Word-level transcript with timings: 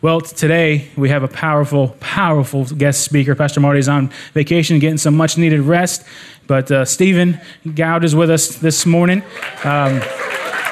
Well, 0.00 0.20
today 0.20 0.90
we 0.96 1.08
have 1.08 1.24
a 1.24 1.28
powerful, 1.28 1.96
powerful 1.98 2.64
guest 2.66 3.02
speaker. 3.02 3.34
Pastor 3.34 3.58
Marty's 3.58 3.88
on 3.88 4.10
vacation, 4.32 4.78
getting 4.78 4.96
some 4.96 5.16
much 5.16 5.36
needed 5.36 5.60
rest. 5.62 6.04
But 6.46 6.70
uh, 6.70 6.84
Steven 6.84 7.40
Goude 7.66 8.04
is 8.04 8.14
with 8.14 8.30
us 8.30 8.56
this 8.56 8.86
morning. 8.86 9.22
Um, 9.64 9.98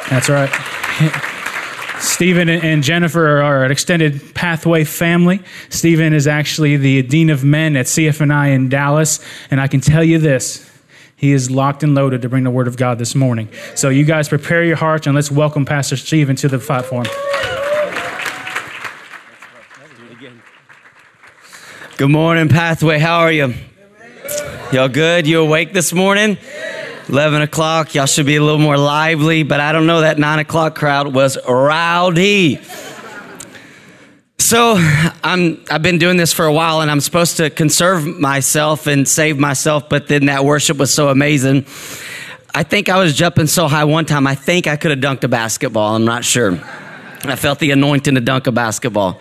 that's 0.08 0.28
right. 0.28 0.48
Steven 1.98 2.48
and 2.48 2.84
Jennifer 2.84 3.42
are 3.42 3.64
an 3.64 3.72
extended 3.72 4.32
pathway 4.36 4.84
family. 4.84 5.42
Steven 5.70 6.12
is 6.12 6.28
actually 6.28 6.76
the 6.76 7.02
dean 7.02 7.28
of 7.28 7.42
men 7.42 7.74
at 7.74 7.86
CFNI 7.86 8.54
in 8.54 8.68
Dallas, 8.68 9.18
and 9.50 9.60
I 9.60 9.66
can 9.66 9.80
tell 9.80 10.04
you 10.04 10.18
this. 10.18 10.70
He 11.16 11.32
is 11.32 11.50
locked 11.50 11.82
and 11.82 11.96
loaded 11.96 12.22
to 12.22 12.28
bring 12.28 12.44
the 12.44 12.50
word 12.50 12.68
of 12.68 12.76
God 12.76 12.98
this 12.98 13.16
morning. 13.16 13.48
So, 13.74 13.88
you 13.88 14.04
guys 14.04 14.28
prepare 14.28 14.62
your 14.62 14.76
hearts 14.76 15.06
and 15.06 15.16
let's 15.16 15.32
welcome 15.32 15.64
Pastor 15.64 15.96
Steven 15.96 16.36
to 16.36 16.48
the 16.48 16.58
platform. 16.58 17.06
Good 21.96 22.10
morning, 22.10 22.50
Pathway. 22.50 22.98
How 22.98 23.20
are 23.20 23.32
you? 23.32 23.54
Y'all 24.70 24.86
good? 24.86 25.26
You 25.26 25.40
awake 25.40 25.72
this 25.72 25.94
morning? 25.94 26.36
11 27.08 27.40
o'clock. 27.40 27.94
Y'all 27.94 28.04
should 28.04 28.26
be 28.26 28.36
a 28.36 28.42
little 28.42 28.60
more 28.60 28.76
lively, 28.76 29.44
but 29.44 29.60
I 29.60 29.72
don't 29.72 29.86
know. 29.86 30.02
That 30.02 30.18
9 30.18 30.38
o'clock 30.40 30.74
crowd 30.74 31.14
was 31.14 31.38
rowdy. 31.48 32.60
So 34.38 34.74
I'm, 35.24 35.64
I've 35.70 35.80
been 35.80 35.96
doing 35.96 36.18
this 36.18 36.34
for 36.34 36.44
a 36.44 36.52
while 36.52 36.82
and 36.82 36.90
I'm 36.90 37.00
supposed 37.00 37.38
to 37.38 37.48
conserve 37.48 38.04
myself 38.04 38.86
and 38.86 39.08
save 39.08 39.38
myself, 39.38 39.88
but 39.88 40.06
then 40.06 40.26
that 40.26 40.44
worship 40.44 40.76
was 40.76 40.92
so 40.92 41.08
amazing. 41.08 41.64
I 42.54 42.62
think 42.62 42.90
I 42.90 42.98
was 42.98 43.16
jumping 43.16 43.46
so 43.46 43.68
high 43.68 43.84
one 43.84 44.04
time, 44.04 44.26
I 44.26 44.34
think 44.34 44.66
I 44.66 44.76
could 44.76 44.90
have 44.90 45.00
dunked 45.00 45.24
a 45.24 45.28
basketball. 45.28 45.96
I'm 45.96 46.04
not 46.04 46.26
sure. 46.26 46.60
I 47.24 47.36
felt 47.36 47.58
the 47.58 47.70
anointing 47.70 48.16
to 48.16 48.20
dunk 48.20 48.46
a 48.46 48.52
basketball. 48.52 49.18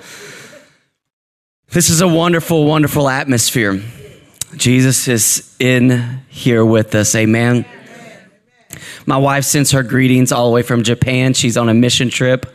This 1.76 1.90
is 1.90 2.00
a 2.00 2.08
wonderful, 2.08 2.64
wonderful 2.64 3.10
atmosphere. 3.10 3.84
Jesus 4.56 5.10
is 5.10 5.54
in 5.60 6.22
here 6.30 6.64
with 6.64 6.96
us. 6.96 7.14
Amen. 7.16 7.66
My 9.06 9.18
wife 9.18 9.44
sends 9.44 9.72
her 9.72 9.84
greetings 9.84 10.32
all 10.32 10.48
the 10.48 10.54
way 10.54 10.62
from 10.62 10.84
Japan. 10.84 11.34
She's 11.34 11.58
on 11.58 11.68
a 11.68 11.74
mission 11.74 12.08
trip. 12.08 12.46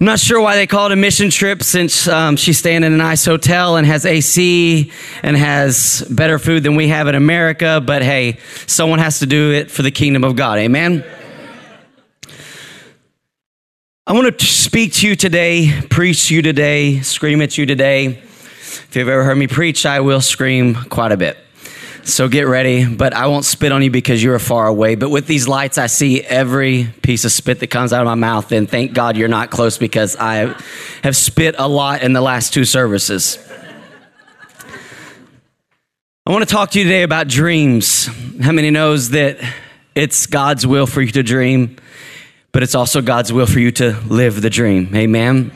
I'm 0.00 0.06
not 0.06 0.20
sure 0.20 0.40
why 0.40 0.56
they 0.56 0.66
call 0.66 0.86
it 0.86 0.92
a 0.92 0.96
mission 0.96 1.28
trip 1.28 1.62
since 1.62 2.08
um, 2.08 2.36
she's 2.36 2.58
staying 2.58 2.82
in 2.82 2.94
a 2.94 2.96
nice 2.96 3.26
hotel 3.26 3.76
and 3.76 3.86
has 3.86 4.06
AC 4.06 4.90
and 5.22 5.36
has 5.36 6.00
better 6.08 6.38
food 6.38 6.62
than 6.62 6.76
we 6.76 6.88
have 6.88 7.08
in 7.08 7.14
America. 7.14 7.82
But 7.84 8.02
hey, 8.02 8.38
someone 8.66 9.00
has 9.00 9.18
to 9.18 9.26
do 9.26 9.52
it 9.52 9.70
for 9.70 9.82
the 9.82 9.90
kingdom 9.90 10.24
of 10.24 10.34
God. 10.34 10.60
Amen. 10.60 11.04
I 14.06 14.12
want 14.12 14.38
to 14.38 14.44
speak 14.44 14.92
to 14.94 15.08
you 15.08 15.16
today, 15.16 15.80
preach 15.88 16.28
to 16.28 16.34
you 16.34 16.42
today, 16.42 17.00
scream 17.00 17.40
at 17.40 17.56
you 17.56 17.64
today. 17.64 18.08
If 18.08 18.94
you've 18.94 19.08
ever 19.08 19.24
heard 19.24 19.36
me 19.36 19.46
preach, 19.46 19.86
I 19.86 20.00
will 20.00 20.20
scream 20.20 20.74
quite 20.74 21.10
a 21.10 21.16
bit. 21.16 21.38
So 22.02 22.28
get 22.28 22.42
ready, 22.42 22.84
but 22.84 23.14
I 23.14 23.28
won't 23.28 23.46
spit 23.46 23.72
on 23.72 23.82
you 23.82 23.90
because 23.90 24.22
you're 24.22 24.38
far 24.38 24.66
away. 24.66 24.94
But 24.94 25.08
with 25.08 25.26
these 25.26 25.48
lights, 25.48 25.78
I 25.78 25.86
see 25.86 26.20
every 26.20 26.92
piece 27.00 27.24
of 27.24 27.32
spit 27.32 27.60
that 27.60 27.68
comes 27.68 27.94
out 27.94 28.02
of 28.02 28.04
my 28.04 28.14
mouth. 28.14 28.52
And 28.52 28.68
thank 28.68 28.92
God 28.92 29.16
you're 29.16 29.26
not 29.26 29.50
close 29.50 29.78
because 29.78 30.16
I 30.16 30.54
have 31.02 31.16
spit 31.16 31.54
a 31.56 31.66
lot 31.66 32.02
in 32.02 32.12
the 32.12 32.20
last 32.20 32.52
two 32.52 32.66
services. 32.66 33.38
I 36.26 36.30
want 36.30 36.46
to 36.46 36.54
talk 36.54 36.72
to 36.72 36.78
you 36.78 36.84
today 36.84 37.04
about 37.04 37.26
dreams. 37.26 38.10
How 38.42 38.52
many 38.52 38.70
knows 38.70 39.10
that 39.10 39.38
it's 39.94 40.26
God's 40.26 40.66
will 40.66 40.86
for 40.86 41.00
you 41.00 41.10
to 41.12 41.22
dream? 41.22 41.78
But 42.54 42.62
it's 42.62 42.76
also 42.76 43.02
God's 43.02 43.32
will 43.32 43.46
for 43.46 43.58
you 43.58 43.72
to 43.72 43.98
live 44.06 44.40
the 44.40 44.48
dream. 44.48 44.94
Amen. 44.94 45.50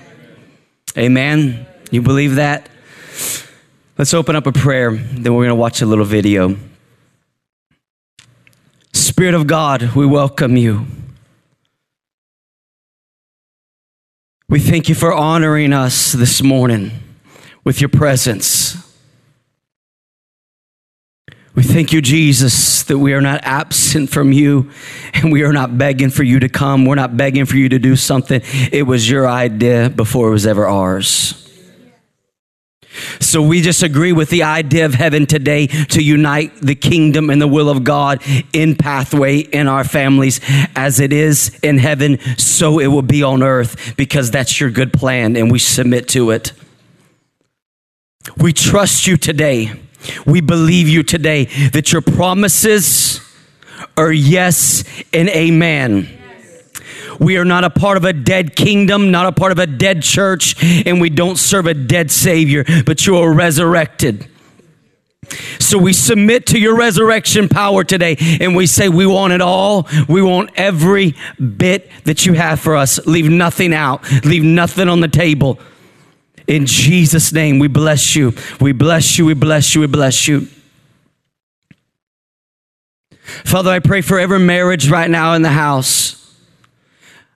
Amen. 0.98 1.64
You 1.92 2.02
believe 2.02 2.34
that? 2.34 2.68
Let's 3.96 4.12
open 4.12 4.34
up 4.34 4.48
a 4.48 4.52
prayer, 4.52 4.90
then 4.90 5.32
we're 5.32 5.44
going 5.44 5.50
to 5.50 5.54
watch 5.54 5.80
a 5.80 5.86
little 5.86 6.04
video. 6.04 6.56
Spirit 8.92 9.34
of 9.34 9.46
God, 9.46 9.94
we 9.94 10.06
welcome 10.06 10.56
you. 10.56 10.86
We 14.48 14.58
thank 14.58 14.88
you 14.88 14.96
for 14.96 15.14
honoring 15.14 15.72
us 15.72 16.10
this 16.10 16.42
morning 16.42 16.90
with 17.62 17.80
your 17.80 17.90
presence. 17.90 18.87
We 21.58 21.64
thank 21.64 21.92
you, 21.92 22.00
Jesus, 22.00 22.84
that 22.84 22.98
we 22.98 23.14
are 23.14 23.20
not 23.20 23.40
absent 23.42 24.10
from 24.10 24.30
you 24.30 24.70
and 25.12 25.32
we 25.32 25.42
are 25.42 25.52
not 25.52 25.76
begging 25.76 26.08
for 26.08 26.22
you 26.22 26.38
to 26.38 26.48
come. 26.48 26.84
We're 26.84 26.94
not 26.94 27.16
begging 27.16 27.46
for 27.46 27.56
you 27.56 27.68
to 27.70 27.80
do 27.80 27.96
something. 27.96 28.42
It 28.70 28.86
was 28.86 29.10
your 29.10 29.28
idea 29.28 29.90
before 29.90 30.28
it 30.28 30.30
was 30.30 30.46
ever 30.46 30.68
ours. 30.68 31.50
So 33.18 33.42
we 33.42 33.60
just 33.60 33.82
agree 33.82 34.12
with 34.12 34.30
the 34.30 34.44
idea 34.44 34.86
of 34.86 34.94
heaven 34.94 35.26
today 35.26 35.66
to 35.66 36.00
unite 36.00 36.54
the 36.62 36.76
kingdom 36.76 37.28
and 37.28 37.42
the 37.42 37.48
will 37.48 37.70
of 37.70 37.82
God 37.82 38.22
in 38.52 38.76
pathway 38.76 39.38
in 39.38 39.66
our 39.66 39.82
families 39.82 40.40
as 40.76 41.00
it 41.00 41.12
is 41.12 41.58
in 41.64 41.78
heaven, 41.78 42.20
so 42.38 42.78
it 42.78 42.86
will 42.86 43.02
be 43.02 43.24
on 43.24 43.42
earth 43.42 43.96
because 43.96 44.30
that's 44.30 44.60
your 44.60 44.70
good 44.70 44.92
plan 44.92 45.34
and 45.34 45.50
we 45.50 45.58
submit 45.58 46.06
to 46.10 46.30
it. 46.30 46.52
We 48.36 48.52
trust 48.52 49.08
you 49.08 49.16
today. 49.16 49.72
We 50.26 50.40
believe 50.40 50.88
you 50.88 51.02
today 51.02 51.46
that 51.72 51.92
your 51.92 52.02
promises 52.02 53.20
are 53.96 54.12
yes 54.12 54.84
and 55.12 55.28
amen. 55.28 56.18
We 57.18 57.36
are 57.36 57.44
not 57.44 57.64
a 57.64 57.70
part 57.70 57.96
of 57.96 58.04
a 58.04 58.12
dead 58.12 58.54
kingdom, 58.54 59.10
not 59.10 59.26
a 59.26 59.32
part 59.32 59.50
of 59.50 59.58
a 59.58 59.66
dead 59.66 60.02
church, 60.02 60.54
and 60.86 61.00
we 61.00 61.10
don't 61.10 61.36
serve 61.36 61.66
a 61.66 61.74
dead 61.74 62.10
Savior, 62.10 62.64
but 62.86 63.06
you 63.06 63.16
are 63.16 63.32
resurrected. 63.32 64.28
So 65.58 65.78
we 65.78 65.92
submit 65.92 66.46
to 66.46 66.58
your 66.58 66.76
resurrection 66.76 67.48
power 67.48 67.84
today 67.84 68.16
and 68.40 68.56
we 68.56 68.66
say, 68.66 68.88
We 68.88 69.04
want 69.04 69.32
it 69.32 69.42
all. 69.42 69.86
We 70.08 70.22
want 70.22 70.50
every 70.54 71.14
bit 71.38 71.90
that 72.04 72.24
you 72.24 72.32
have 72.32 72.60
for 72.60 72.76
us. 72.76 73.04
Leave 73.06 73.28
nothing 73.28 73.74
out, 73.74 74.10
leave 74.24 74.44
nothing 74.44 74.88
on 74.88 75.00
the 75.00 75.08
table. 75.08 75.58
In 76.48 76.64
Jesus' 76.64 77.32
name, 77.32 77.58
we 77.58 77.68
bless 77.68 78.16
you. 78.16 78.34
We 78.58 78.72
bless 78.72 79.18
you. 79.18 79.26
We 79.26 79.34
bless 79.34 79.74
you. 79.74 79.82
We 79.82 79.86
bless 79.86 80.26
you. 80.26 80.48
Father, 83.20 83.70
I 83.70 83.78
pray 83.78 84.00
for 84.00 84.18
every 84.18 84.38
marriage 84.38 84.90
right 84.90 85.10
now 85.10 85.34
in 85.34 85.42
the 85.42 85.50
house. 85.50 86.34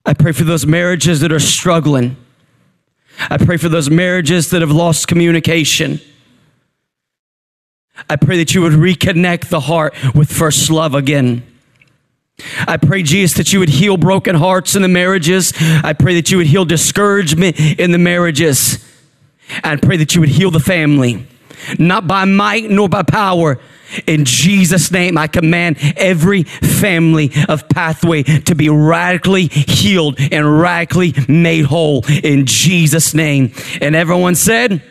I 0.06 0.14
pray 0.14 0.32
for 0.32 0.44
those 0.44 0.66
marriages 0.66 1.20
that 1.20 1.30
are 1.30 1.38
struggling. 1.38 2.16
I 3.28 3.36
pray 3.36 3.58
for 3.58 3.68
those 3.68 3.90
marriages 3.90 4.48
that 4.50 4.62
have 4.62 4.70
lost 4.70 5.06
communication. 5.06 6.00
I 8.08 8.16
pray 8.16 8.38
that 8.38 8.54
you 8.54 8.62
would 8.62 8.72
reconnect 8.72 9.50
the 9.50 9.60
heart 9.60 9.94
with 10.14 10.32
first 10.32 10.70
love 10.70 10.94
again. 10.94 11.46
I 12.66 12.78
pray, 12.78 13.02
Jesus, 13.02 13.36
that 13.36 13.52
you 13.52 13.58
would 13.60 13.68
heal 13.68 13.98
broken 13.98 14.34
hearts 14.34 14.74
in 14.74 14.80
the 14.80 14.88
marriages. 14.88 15.52
I 15.60 15.92
pray 15.92 16.14
that 16.14 16.30
you 16.30 16.38
would 16.38 16.46
heal 16.46 16.64
discouragement 16.64 17.60
in 17.78 17.92
the 17.92 17.98
marriages. 17.98 18.82
I 19.62 19.76
pray 19.76 19.96
that 19.98 20.14
you 20.14 20.20
would 20.20 20.30
heal 20.30 20.50
the 20.50 20.60
family, 20.60 21.26
not 21.78 22.06
by 22.06 22.24
might 22.24 22.70
nor 22.70 22.88
by 22.88 23.02
power. 23.02 23.60
In 24.06 24.24
Jesus' 24.24 24.90
name, 24.90 25.18
I 25.18 25.26
command 25.26 25.76
every 25.96 26.44
family 26.44 27.30
of 27.48 27.68
Pathway 27.68 28.22
to 28.22 28.54
be 28.54 28.70
radically 28.70 29.48
healed 29.48 30.16
and 30.18 30.60
radically 30.60 31.14
made 31.28 31.66
whole 31.66 32.04
in 32.08 32.46
Jesus' 32.46 33.12
name. 33.12 33.52
And 33.80 33.94
everyone 33.94 34.34
said, 34.34 34.82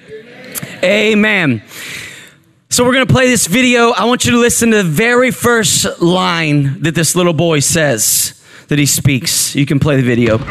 Amen. 0.83 0.83
Amen. 0.83 1.63
So 2.71 2.85
we're 2.85 2.93
going 2.93 3.05
to 3.05 3.13
play 3.13 3.27
this 3.27 3.47
video. 3.47 3.89
I 3.89 4.05
want 4.05 4.23
you 4.23 4.31
to 4.31 4.37
listen 4.37 4.71
to 4.71 4.77
the 4.77 4.83
very 4.83 5.29
first 5.29 6.01
line 6.01 6.81
that 6.83 6.95
this 6.95 7.17
little 7.17 7.33
boy 7.33 7.59
says 7.59 8.41
that 8.69 8.79
he 8.79 8.85
speaks. 8.85 9.53
You 9.53 9.65
can 9.65 9.77
play 9.77 9.97
the 9.97 10.03
video. 10.03 10.37
I'm 10.37 10.47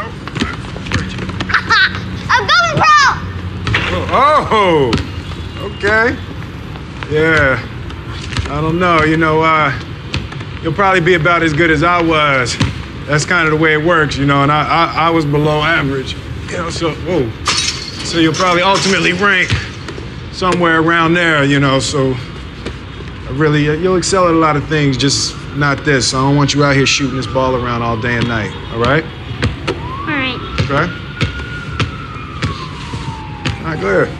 going 2.47 2.77
pro! 2.77 2.91
Oh, 3.93 4.92
okay. 5.59 6.16
Yeah. 7.10 7.59
I 8.51 8.60
don't 8.60 8.78
know. 8.78 9.03
You 9.03 9.16
know, 9.16 9.42
uh, 9.42 9.72
you'll 10.63 10.72
probably 10.72 11.01
be 11.01 11.15
about 11.15 11.42
as 11.42 11.53
good 11.53 11.71
as 11.71 11.83
I 11.83 12.01
was. 12.01 12.57
That's 13.07 13.25
kind 13.25 13.47
of 13.47 13.53
the 13.53 13.63
way 13.63 13.72
it 13.72 13.84
works, 13.84 14.16
you 14.16 14.27
know, 14.27 14.42
and 14.42 14.53
I, 14.53 14.63
I, 14.63 15.07
I 15.07 15.10
was 15.10 15.25
below 15.25 15.63
average. 15.63 16.15
You 16.51 16.59
know, 16.59 16.71
so, 16.71 16.92
whoa. 16.92 17.28
So 18.04 18.19
you'll 18.19 18.34
probably 18.34 18.63
ultimately 18.63 19.13
rank 19.13 19.51
somewhere 20.33 20.81
around 20.81 21.15
there, 21.15 21.45
you 21.45 21.59
know, 21.60 21.81
so 21.81 22.15
I 22.15 23.31
really, 23.33 23.69
uh, 23.69 23.75
you'll 23.75 23.97
excel 23.97 24.28
at 24.28 24.34
a 24.34 24.39
lot 24.39 24.57
of 24.57 24.66
things, 24.69 24.97
just 24.97 25.36
not 25.57 25.84
this. 25.84 26.15
I 26.15 26.19
don't 26.19 26.36
want 26.36 26.54
you 26.54 26.65
out 26.65 26.77
here 26.77 26.86
shooting 26.86 27.16
this 27.16 27.27
ball 27.27 27.57
around 27.57 27.83
all 27.83 28.01
day 28.01 28.16
and 28.16 28.28
night, 28.28 28.53
all 28.72 28.81
right? 28.81 29.04
All 29.04 30.16
right. 30.16 30.39
Okay? 30.60 30.99
All 33.62 33.66
right, 33.66 33.78
ahead. 33.89 34.20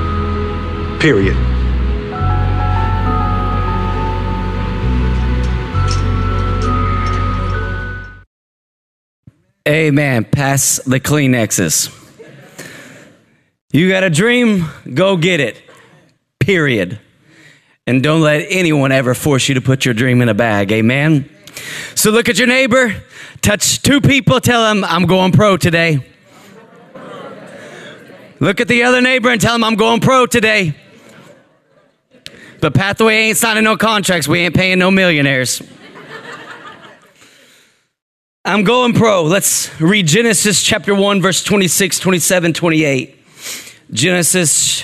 Period. 1.01 1.35
Amen. 9.67 10.25
Pass 10.25 10.79
the 10.85 10.99
Kleenexes. 10.99 11.89
You 13.71 13.89
got 13.89 14.03
a 14.03 14.11
dream? 14.11 14.65
Go 14.93 15.17
get 15.17 15.39
it. 15.39 15.59
Period. 16.39 16.99
And 17.87 18.03
don't 18.03 18.21
let 18.21 18.45
anyone 18.51 18.91
ever 18.91 19.15
force 19.15 19.49
you 19.49 19.55
to 19.55 19.61
put 19.61 19.85
your 19.85 19.95
dream 19.95 20.21
in 20.21 20.29
a 20.29 20.35
bag. 20.35 20.71
Amen. 20.71 21.27
So 21.95 22.11
look 22.11 22.29
at 22.29 22.37
your 22.37 22.47
neighbor, 22.47 22.93
touch 23.41 23.81
two 23.81 24.01
people, 24.01 24.39
tell 24.39 24.61
them, 24.61 24.83
I'm 24.83 25.07
going 25.07 25.31
pro 25.31 25.57
today. 25.57 26.05
Look 28.39 28.61
at 28.61 28.67
the 28.67 28.83
other 28.83 29.01
neighbor 29.01 29.29
and 29.29 29.41
tell 29.41 29.53
them, 29.53 29.63
I'm 29.63 29.75
going 29.75 29.99
pro 29.99 30.27
today. 30.27 30.75
But 32.61 32.75
Pathway 32.75 33.15
ain't 33.15 33.37
signing 33.37 33.63
no 33.63 33.75
contracts. 33.75 34.27
We 34.27 34.39
ain't 34.39 34.55
paying 34.55 34.77
no 34.77 34.91
millionaires. 34.91 35.63
I'm 38.45 38.63
going 38.63 38.93
pro. 38.93 39.23
Let's 39.23 39.69
read 39.81 40.05
Genesis 40.05 40.63
chapter 40.63 40.93
1, 40.93 41.21
verse 41.21 41.43
26, 41.43 41.99
27, 41.99 42.53
28. 42.53 43.15
Genesis 43.91 44.83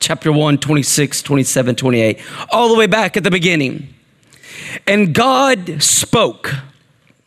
chapter 0.00 0.32
1, 0.32 0.58
26, 0.58 1.22
27, 1.22 1.76
28. 1.76 2.20
All 2.50 2.68
the 2.68 2.76
way 2.76 2.88
back 2.88 3.16
at 3.16 3.22
the 3.22 3.30
beginning. 3.30 3.94
And 4.86 5.14
God 5.14 5.80
spoke. 5.80 6.52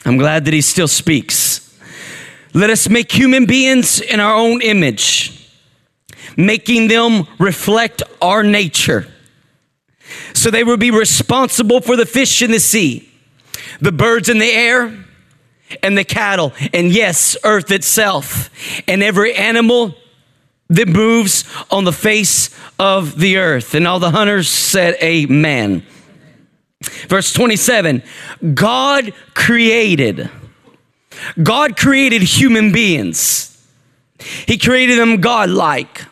I'm 0.05 0.17
glad 0.17 0.43
that 0.45 0.53
He 0.53 0.61
still 0.61 0.89
speaks. 0.89 1.61
Let 2.53 2.69
us 2.69 2.89
make 2.89 3.11
human 3.11 3.45
beings 3.45 4.01
in 4.01 4.19
our 4.19 4.35
own 4.35 4.61
image, 4.61 5.49
making 6.35 6.89
them 6.89 7.27
reflect 7.39 8.03
our 8.21 8.43
nature. 8.43 9.07
So 10.35 10.51
they 10.51 10.63
will 10.63 10.77
be 10.77 10.91
responsible 10.91 11.81
for 11.81 11.95
the 11.95 12.05
fish 12.05 12.41
in 12.41 12.51
the 12.51 12.59
sea, 12.59 13.09
the 13.79 13.91
birds 13.91 14.29
in 14.29 14.37
the 14.37 14.51
air 14.51 15.05
and 15.81 15.97
the 15.97 16.03
cattle, 16.03 16.53
and 16.73 16.91
yes, 16.91 17.35
earth 17.43 17.71
itself, 17.71 18.49
and 18.87 19.01
every 19.01 19.33
animal 19.33 19.95
that 20.69 20.87
moves 20.87 21.45
on 21.71 21.85
the 21.85 21.93
face 21.93 22.49
of 22.77 23.17
the 23.17 23.37
earth. 23.37 23.73
And 23.73 23.87
all 23.87 23.99
the 23.99 24.11
hunters 24.11 24.49
said, 24.49 24.95
Amen. 25.01 25.83
Verse 27.07 27.31
27 27.31 28.03
God 28.53 29.13
created, 29.33 30.29
God 31.41 31.77
created 31.77 32.21
human 32.21 32.73
beings. 32.73 33.51
He 34.19 34.57
created 34.57 34.99
them 34.99 35.21
godlike. 35.21 36.05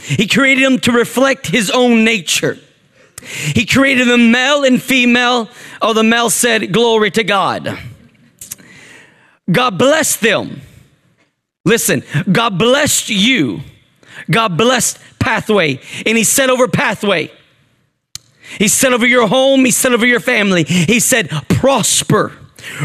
He 0.00 0.26
created 0.26 0.64
them 0.64 0.78
to 0.80 0.92
reflect 0.92 1.48
his 1.48 1.70
own 1.70 2.02
nature. 2.02 2.58
He 3.22 3.66
created 3.66 4.08
them 4.08 4.30
male 4.30 4.64
and 4.64 4.80
female. 4.80 5.48
Oh, 5.82 5.92
the 5.92 6.02
male 6.02 6.30
said, 6.30 6.72
Glory 6.72 7.10
to 7.12 7.24
God. 7.24 7.78
God 9.50 9.78
blessed 9.78 10.20
them. 10.20 10.62
Listen, 11.64 12.02
God 12.30 12.58
blessed 12.58 13.10
you. 13.10 13.60
God 14.30 14.56
blessed 14.56 14.98
Pathway. 15.18 15.80
And 16.06 16.16
He 16.16 16.24
said 16.24 16.50
over 16.50 16.68
Pathway, 16.68 17.30
He 18.58 18.68
said 18.68 18.92
over 18.92 19.06
your 19.06 19.26
home, 19.26 19.64
He 19.64 19.70
said 19.70 19.92
over 19.92 20.06
your 20.06 20.20
family, 20.20 20.64
He 20.64 21.00
said, 21.00 21.28
prosper, 21.48 22.32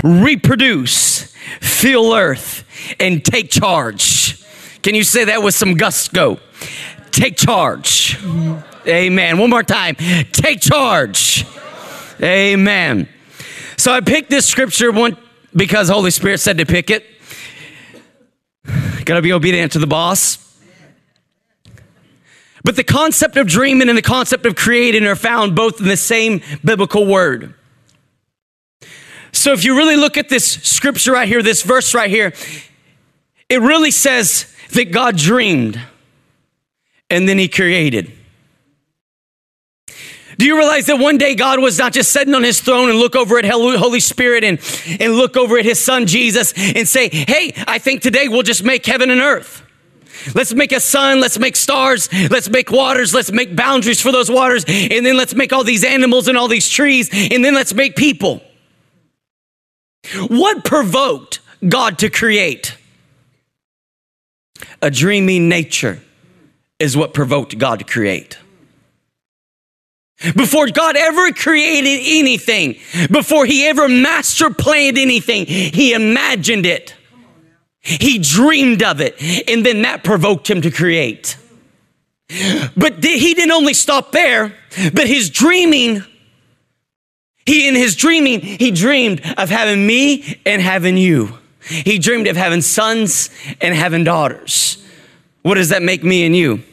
reproduce, 0.04 1.34
fill 1.62 2.14
earth, 2.14 2.66
and 3.00 3.24
take 3.24 3.50
charge. 3.50 4.44
Can 4.82 4.96
you 4.96 5.04
say 5.04 5.26
that 5.26 5.42
with 5.42 5.56
some 5.56 5.76
gusto? 5.76 6.40
Take 7.12 7.38
charge. 7.38 8.18
Amen. 8.88 9.38
One 9.38 9.50
more 9.50 9.64
time. 9.64 9.96
Take 9.96 10.62
charge. 10.62 11.46
Amen. 12.22 13.10
So 13.78 13.92
I 13.92 14.02
picked 14.02 14.30
this 14.30 14.48
scripture 14.48 14.92
one 14.92 15.18
because 15.56 15.90
Holy 15.90 16.12
Spirit 16.12 16.40
said 16.40 16.58
to 16.60 16.66
pick 16.66 16.90
it. 16.90 17.06
Gotta 19.06 19.22
be 19.22 19.34
obedient 19.34 19.74
to 19.74 19.80
the 19.80 19.88
boss. 19.88 20.42
But 22.64 22.76
the 22.76 22.84
concept 22.84 23.38
of 23.38 23.46
dreaming 23.46 23.90
and 23.90 23.98
the 23.98 24.02
concept 24.02 24.46
of 24.48 24.56
creating 24.56 25.06
are 25.06 25.16
found 25.16 25.56
both 25.56 25.80
in 25.80 25.88
the 25.88 25.98
same 25.98 26.42
biblical 26.64 27.06
word. 27.06 27.54
So 29.32 29.52
if 29.52 29.64
you 29.64 29.78
really 29.78 29.98
look 29.98 30.18
at 30.18 30.30
this 30.30 30.50
scripture 30.50 31.12
right 31.12 31.28
here, 31.28 31.44
this 31.44 31.62
verse 31.62 31.94
right 31.94 32.10
here, 32.10 32.34
it 33.50 33.62
really 33.62 33.92
says 33.92 34.52
that 34.72 34.92
God 34.92 35.18
dreamed 35.18 35.80
and 37.10 37.30
then 37.30 37.38
he 37.38 37.48
created. 37.48 38.15
Do 40.38 40.46
you 40.46 40.58
realize 40.58 40.88
that 40.88 41.00
one 41.00 41.18
day 41.18 41.36
God 41.36 41.60
was 41.60 41.78
not 41.80 41.94
just 41.94 42.12
sitting 42.12 42.34
on 42.34 42.44
his 42.44 42.60
throne 42.60 42.90
and 42.90 43.00
look 43.00 43.16
over 43.16 43.38
at 43.38 43.46
Holy 43.46 44.00
Spirit 44.00 44.44
and, 44.44 44.60
and 45.00 45.14
look 45.14 45.38
over 45.38 45.58
at 45.58 45.66
his 45.66 45.80
son 45.80 46.08
Jesus 46.08 46.54
and 46.56 46.88
say, 46.88 47.10
Hey, 47.10 47.54
I 47.68 47.80
think 47.80 48.02
today 48.02 48.28
we'll 48.28 48.44
just 48.44 48.64
make 48.64 48.86
heaven 48.86 49.10
and 49.10 49.22
earth. 49.22 49.64
Let's 50.34 50.54
make 50.54 50.72
a 50.72 50.80
sun, 50.80 51.20
let's 51.20 51.38
make 51.38 51.56
stars, 51.56 52.10
let's 52.32 52.50
make 52.50 52.72
waters, 52.72 53.14
let's 53.14 53.32
make 53.32 53.56
boundaries 53.56 54.02
for 54.02 54.12
those 54.12 54.32
waters, 54.32 54.66
and 54.68 55.06
then 55.06 55.18
let's 55.18 55.36
make 55.36 55.54
all 55.54 55.64
these 55.64 55.84
animals 55.84 56.28
and 56.28 56.38
all 56.38 56.48
these 56.48 56.68
trees, 56.68 57.10
and 57.12 57.44
then 57.44 57.54
let's 57.54 57.74
make 57.74 57.96
people. 57.96 58.42
What 60.28 60.64
provoked 60.64 61.42
God 61.68 62.00
to 62.00 62.10
create? 62.10 62.78
A 64.82 64.90
dreaming 64.90 65.50
nature 65.50 66.02
is 66.80 66.96
what 66.98 67.14
provoked 67.14 67.58
God 67.58 67.80
to 67.80 67.86
create. 67.86 68.38
Before 70.36 70.68
God 70.68 70.96
ever 70.96 71.32
created 71.34 72.00
anything, 72.04 72.80
before 73.12 73.46
he 73.46 73.66
ever 73.66 73.90
master 73.90 74.50
planned 74.50 74.98
anything, 74.98 75.46
he 75.46 75.94
imagined 75.94 76.66
it. 76.66 76.96
He 77.82 78.18
dreamed 78.18 78.82
of 78.82 79.02
it, 79.02 79.22
and 79.48 79.66
then 79.66 79.82
that 79.84 80.04
provoked 80.04 80.50
him 80.50 80.62
to 80.62 80.72
create. 80.72 81.38
But 82.76 83.04
he 83.04 83.34
didn't 83.34 83.52
only 83.52 83.74
stop 83.74 84.12
there, 84.12 84.56
but 84.94 85.08
his 85.08 85.30
dreaming, 85.30 86.04
he 87.46 87.68
in 87.68 87.76
his 87.76 87.96
dreaming, 87.96 88.40
he 88.40 88.72
dreamed 88.72 89.22
of 89.38 89.50
having 89.50 89.86
me 89.86 90.40
and 90.46 90.62
having 90.62 90.98
you. 90.98 91.38
He 91.60 92.00
dreamed 92.00 92.28
of 92.28 92.38
having 92.38 92.62
sons 92.62 93.30
and 93.62 93.76
having 93.76 94.04
daughters. 94.04 94.84
What 95.42 95.56
does 95.56 95.70
that 95.70 95.84
make 95.84 96.04
me 96.04 96.26
and 96.26 96.36
you? 96.36 96.64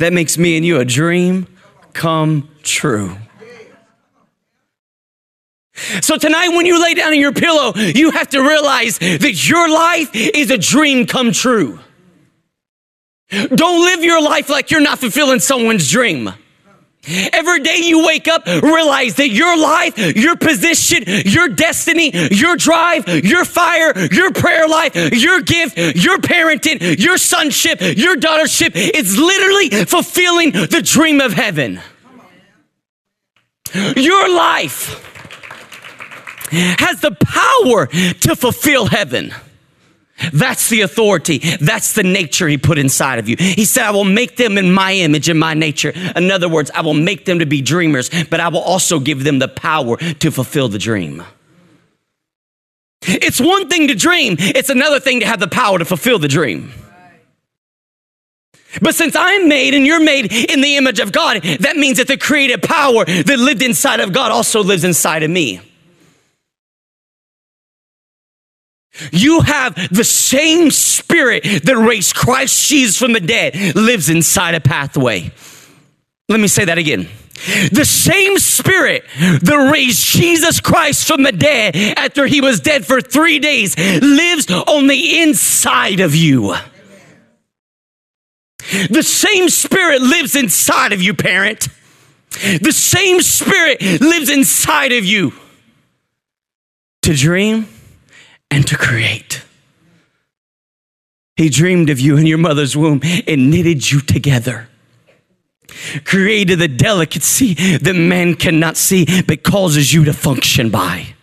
That 0.00 0.14
makes 0.14 0.38
me 0.38 0.56
and 0.56 0.64
you 0.64 0.80
a 0.80 0.84
dream 0.86 1.46
come 1.92 2.48
true. 2.62 3.16
So 6.00 6.16
tonight, 6.16 6.48
when 6.48 6.64
you 6.64 6.82
lay 6.82 6.94
down 6.94 7.12
in 7.12 7.20
your 7.20 7.34
pillow, 7.34 7.74
you 7.74 8.10
have 8.10 8.30
to 8.30 8.40
realize 8.40 8.98
that 8.98 9.46
your 9.46 9.68
life 9.68 10.08
is 10.14 10.50
a 10.50 10.56
dream 10.56 11.06
come 11.06 11.32
true. 11.32 11.80
Don't 13.30 13.84
live 13.84 14.02
your 14.02 14.22
life 14.22 14.48
like 14.48 14.70
you're 14.70 14.80
not 14.80 14.98
fulfilling 14.98 15.38
someone's 15.38 15.90
dream. 15.90 16.30
Every 17.08 17.60
day 17.60 17.78
you 17.78 18.04
wake 18.06 18.28
up, 18.28 18.46
realize 18.46 19.14
that 19.16 19.30
your 19.30 19.56
life, 19.56 19.96
your 20.16 20.36
position, 20.36 21.02
your 21.06 21.48
destiny, 21.48 22.10
your 22.30 22.56
drive, 22.56 23.08
your 23.24 23.44
fire, 23.46 23.98
your 24.12 24.32
prayer 24.32 24.68
life, 24.68 24.94
your 24.94 25.40
gift, 25.40 25.78
your 25.78 26.18
parenting, 26.18 26.98
your 26.98 27.16
sonship, 27.16 27.80
your 27.80 28.16
daughtership 28.16 28.72
is 28.74 29.18
literally 29.18 29.70
fulfilling 29.86 30.52
the 30.52 30.82
dream 30.84 31.20
of 31.20 31.32
heaven. 31.32 31.80
Your 33.96 34.34
life 34.34 35.06
has 36.50 37.00
the 37.00 37.12
power 37.12 37.86
to 37.86 38.36
fulfill 38.36 38.86
heaven. 38.86 39.32
That's 40.32 40.68
the 40.68 40.82
authority. 40.82 41.38
That's 41.38 41.92
the 41.92 42.02
nature 42.02 42.48
he 42.48 42.58
put 42.58 42.78
inside 42.78 43.18
of 43.18 43.28
you. 43.28 43.36
He 43.38 43.64
said, 43.64 43.84
I 43.84 43.90
will 43.90 44.04
make 44.04 44.36
them 44.36 44.58
in 44.58 44.72
my 44.72 44.92
image 44.92 45.28
and 45.28 45.38
my 45.38 45.54
nature. 45.54 45.92
In 46.16 46.30
other 46.30 46.48
words, 46.48 46.70
I 46.74 46.82
will 46.82 46.94
make 46.94 47.24
them 47.24 47.38
to 47.38 47.46
be 47.46 47.62
dreamers, 47.62 48.10
but 48.30 48.40
I 48.40 48.48
will 48.48 48.60
also 48.60 49.00
give 49.00 49.24
them 49.24 49.38
the 49.38 49.48
power 49.48 49.96
to 49.96 50.30
fulfill 50.30 50.68
the 50.68 50.78
dream. 50.78 51.22
It's 53.02 53.40
one 53.40 53.68
thing 53.68 53.88
to 53.88 53.94
dream, 53.94 54.36
it's 54.38 54.68
another 54.68 55.00
thing 55.00 55.20
to 55.20 55.26
have 55.26 55.40
the 55.40 55.48
power 55.48 55.78
to 55.78 55.84
fulfill 55.84 56.18
the 56.18 56.28
dream. 56.28 56.72
But 58.80 58.94
since 58.94 59.16
I'm 59.16 59.48
made 59.48 59.74
and 59.74 59.84
you're 59.84 60.02
made 60.02 60.32
in 60.32 60.60
the 60.60 60.76
image 60.76 61.00
of 61.00 61.10
God, 61.10 61.42
that 61.42 61.76
means 61.76 61.98
that 61.98 62.06
the 62.06 62.16
creative 62.16 62.62
power 62.62 63.04
that 63.04 63.38
lived 63.38 63.62
inside 63.62 64.00
of 64.00 64.12
God 64.12 64.30
also 64.30 64.62
lives 64.62 64.84
inside 64.84 65.22
of 65.22 65.30
me. 65.30 65.60
You 69.12 69.40
have 69.40 69.74
the 69.90 70.04
same 70.04 70.70
spirit 70.70 71.42
that 71.64 71.76
raised 71.76 72.14
Christ 72.14 72.68
Jesus 72.68 72.96
from 72.96 73.12
the 73.12 73.20
dead 73.20 73.74
lives 73.74 74.08
inside 74.08 74.54
a 74.54 74.60
pathway. 74.60 75.30
Let 76.28 76.40
me 76.40 76.48
say 76.48 76.64
that 76.64 76.78
again. 76.78 77.08
The 77.72 77.84
same 77.84 78.38
spirit 78.38 79.04
that 79.18 79.70
raised 79.72 80.04
Jesus 80.04 80.60
Christ 80.60 81.06
from 81.06 81.22
the 81.22 81.32
dead 81.32 81.74
after 81.96 82.26
he 82.26 82.40
was 82.40 82.60
dead 82.60 82.86
for 82.86 83.00
three 83.00 83.38
days 83.38 83.78
lives 83.78 84.50
on 84.50 84.86
the 84.86 85.20
inside 85.20 86.00
of 86.00 86.14
you. 86.14 86.54
The 88.90 89.02
same 89.02 89.48
spirit 89.48 90.02
lives 90.02 90.36
inside 90.36 90.92
of 90.92 91.02
you, 91.02 91.14
parent. 91.14 91.68
The 92.30 92.72
same 92.72 93.22
spirit 93.22 93.80
lives 94.00 94.30
inside 94.30 94.92
of 94.92 95.04
you 95.04 95.32
to 97.02 97.14
dream 97.14 97.66
and 98.50 98.66
to 98.66 98.76
create. 98.76 99.44
He 101.36 101.48
dreamed 101.48 101.88
of 101.88 102.00
you 102.00 102.16
in 102.16 102.26
your 102.26 102.38
mother's 102.38 102.76
womb 102.76 103.00
and 103.26 103.50
knitted 103.50 103.90
you 103.90 104.00
together. 104.00 104.68
Created 106.04 106.58
the 106.58 106.68
delicacy 106.68 107.54
that 107.78 107.94
man 107.94 108.34
cannot 108.34 108.76
see 108.76 109.22
but 109.22 109.42
causes 109.42 109.92
you 109.92 110.04
to 110.04 110.12
function 110.12 110.68
by. 110.68 111.14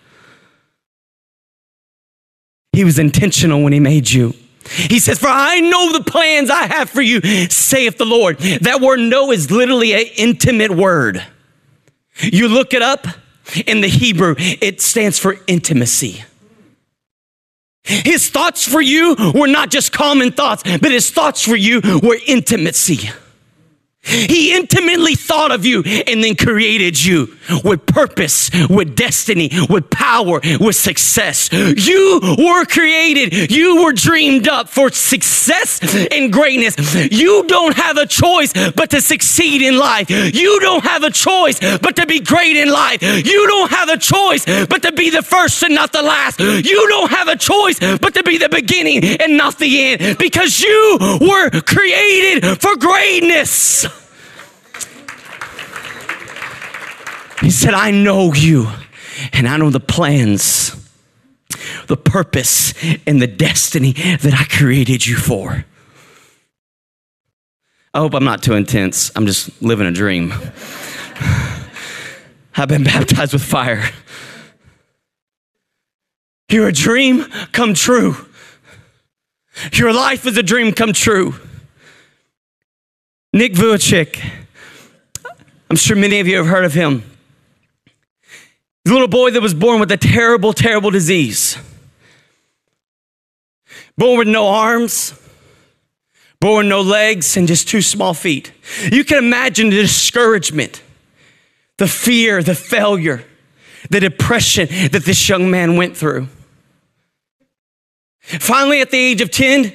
He 2.72 2.84
was 2.84 2.98
intentional 2.98 3.64
when 3.64 3.74
he 3.74 3.80
made 3.80 4.10
you. 4.10 4.34
He 4.70 5.00
says, 5.00 5.20
For 5.20 5.30
I 5.30 5.60
know 5.60 5.94
the 5.94 6.04
plans 6.04 6.50
I 6.50 6.68
have 6.68 6.90
for 6.90 7.02
you, 7.02 7.22
saith 7.50 7.98
the 7.98 8.06
Lord. 8.06 8.38
That 8.40 8.82
word 8.82 9.00
know 9.00 9.32
is 9.32 9.50
literally 9.52 9.94
an 9.94 10.06
intimate 10.16 10.72
word. 10.72 11.24
You 12.22 12.48
look 12.48 12.74
it 12.74 12.82
up 12.82 13.08
in 13.66 13.82
the 13.82 13.88
Hebrew, 13.88 14.36
it 14.38 14.82
stands 14.82 15.20
for 15.20 15.38
intimacy. 15.48 16.24
His 17.88 18.29
thoughts 18.29 18.67
for 18.67 18.82
you 18.82 19.15
were 19.34 19.48
not 19.48 19.70
just 19.70 19.91
common 19.91 20.32
thoughts, 20.32 20.63
but 20.63 20.91
his 20.91 21.10
thoughts 21.10 21.41
for 21.41 21.56
you 21.56 21.82
were 22.03 22.17
intimacy. 22.25 23.10
He 24.08 24.56
intimately 24.56 25.16
thought 25.16 25.52
of 25.52 25.66
you 25.66 25.84
and 25.84 26.24
then 26.24 26.36
created 26.36 27.04
you 27.04 27.36
with 27.64 27.86
purpose, 27.86 28.50
with 28.70 28.96
destiny, 28.96 29.50
with 29.70 29.90
power, 29.90 30.40
with 30.60 30.76
success. 30.76 31.50
You 31.52 32.20
were 32.38 32.66
created. 32.66 33.52
You 33.52 33.84
were 33.84 33.94
dreamed 33.94 34.48
up 34.48 34.70
for 34.70 34.92
success 34.92 35.80
and 36.12 36.32
greatness. 36.32 36.76
You 37.12 37.46
don't 37.48 37.76
have 37.76 37.98
a 37.98 38.06
choice 38.06 38.54
but 38.76 38.90
to 38.92 39.02
succeed 39.02 39.62
in 39.62 39.78
life. 39.78 40.10
You 40.10 40.60
don't 40.60 40.84
have 40.84 41.04
a 41.04 41.12
choice 41.12 41.60
but 41.60 41.96
to 41.98 42.06
be 42.06 42.20
great 42.20 42.56
in 42.58 42.70
life. 42.72 43.02
You 43.02 43.48
don't 43.48 43.72
have 43.72 43.90
a 43.90 43.98
choice 43.98 44.46
but 44.46 44.82
to 44.84 44.92
be 44.92 45.10
the 45.10 45.22
first 45.22 45.62
and 45.64 45.76
not 45.76 45.92
the 45.92 46.02
last. 46.02 46.40
You 46.40 46.88
don't 46.90 47.12
have 47.12 47.28
a 47.28 47.36
choice 47.36 47.80
but 47.80 48.14
to 48.16 48.24
be 48.24 48.38
the 48.38 48.50
beginning 48.50 49.04
and 49.04 49.38
not 49.38 49.58
the 49.60 49.82
end 49.84 50.18
because 50.18 50.62
you 50.62 50.98
were 51.22 51.50
created 51.62 52.62
for 52.62 52.76
greatness. 52.78 53.86
He 57.41 57.51
said, 57.51 57.74
I 57.74 57.91
know 57.91 58.34
you 58.34 58.67
and 59.34 59.48
I 59.48 59.58
know 59.58 59.70
the 59.70 59.79
plans, 59.79 60.75
the 61.88 61.98
purpose, 61.98 62.74
and 63.06 63.22
the 63.22 63.27
destiny 63.27 63.94
that 63.94 64.34
I 64.34 64.44
created 64.46 65.06
you 65.06 65.15
for. 65.15 65.65
I 67.94 68.00
hope 68.00 68.13
I'm 68.13 68.24
not 68.24 68.44
too 68.44 68.53
intense. 68.53 69.12
I'm 69.15 69.25
just 69.25 69.62
living 69.62 69.88
a 69.88 69.91
dream. 69.91 70.34
I've 72.56 72.67
been 72.67 72.84
baptized 72.84 73.34
with 73.34 73.44
fire. 73.44 73.84
You're 76.50 76.70
a 76.70 76.74
dream 76.74 77.24
come 77.51 77.74
true. 77.74 78.15
Your 79.74 79.94
life 79.94 80.25
is 80.25 80.38
a 80.38 80.44
dream 80.44 80.74
come 80.74 80.94
true. 80.94 81.36
Nick 83.34 83.53
Vujicic, 83.53 84.24
I'm 85.70 85.75
sure 85.75 85.96
many 85.96 86.20
of 86.20 86.27
you 86.27 86.38
have 86.38 86.48
heard 86.48 86.65
of 86.65 86.74
him. 86.74 87.03
The 88.88 88.94
little 88.94 89.10
boy 89.10 89.32
that 89.32 89.41
was 89.41 89.53
born 89.53 89.82
with 89.82 89.91
a 89.91 89.98
terrible, 89.98 90.53
terrible 90.53 90.91
disease. 90.91 91.58
Born 93.98 94.20
with 94.20 94.29
no 94.29 94.48
arms, 94.48 95.13
born 96.39 96.67
with 96.67 96.70
no 96.70 96.79
legs, 96.79 97.36
and 97.36 97.50
just 97.50 97.67
two 97.67 97.82
small 97.82 98.13
feet. 98.13 98.53
You 98.89 99.03
can 99.03 99.17
imagine 99.17 99.72
the 99.72 99.82
discouragement, 99.82 100.82
the 101.75 101.88
fear, 101.89 102.41
the 102.41 102.56
failure, 102.56 103.25
the 103.89 104.00
depression 104.00 104.70
that 104.70 105.03
this 105.03 105.27
young 105.27 105.51
man 105.51 105.75
went 105.75 105.98
through. 105.98 106.29
Finally, 108.22 108.79
at 108.79 108.91
the 108.91 108.98
age 108.98 109.20
of 109.20 109.32
10, 109.32 109.74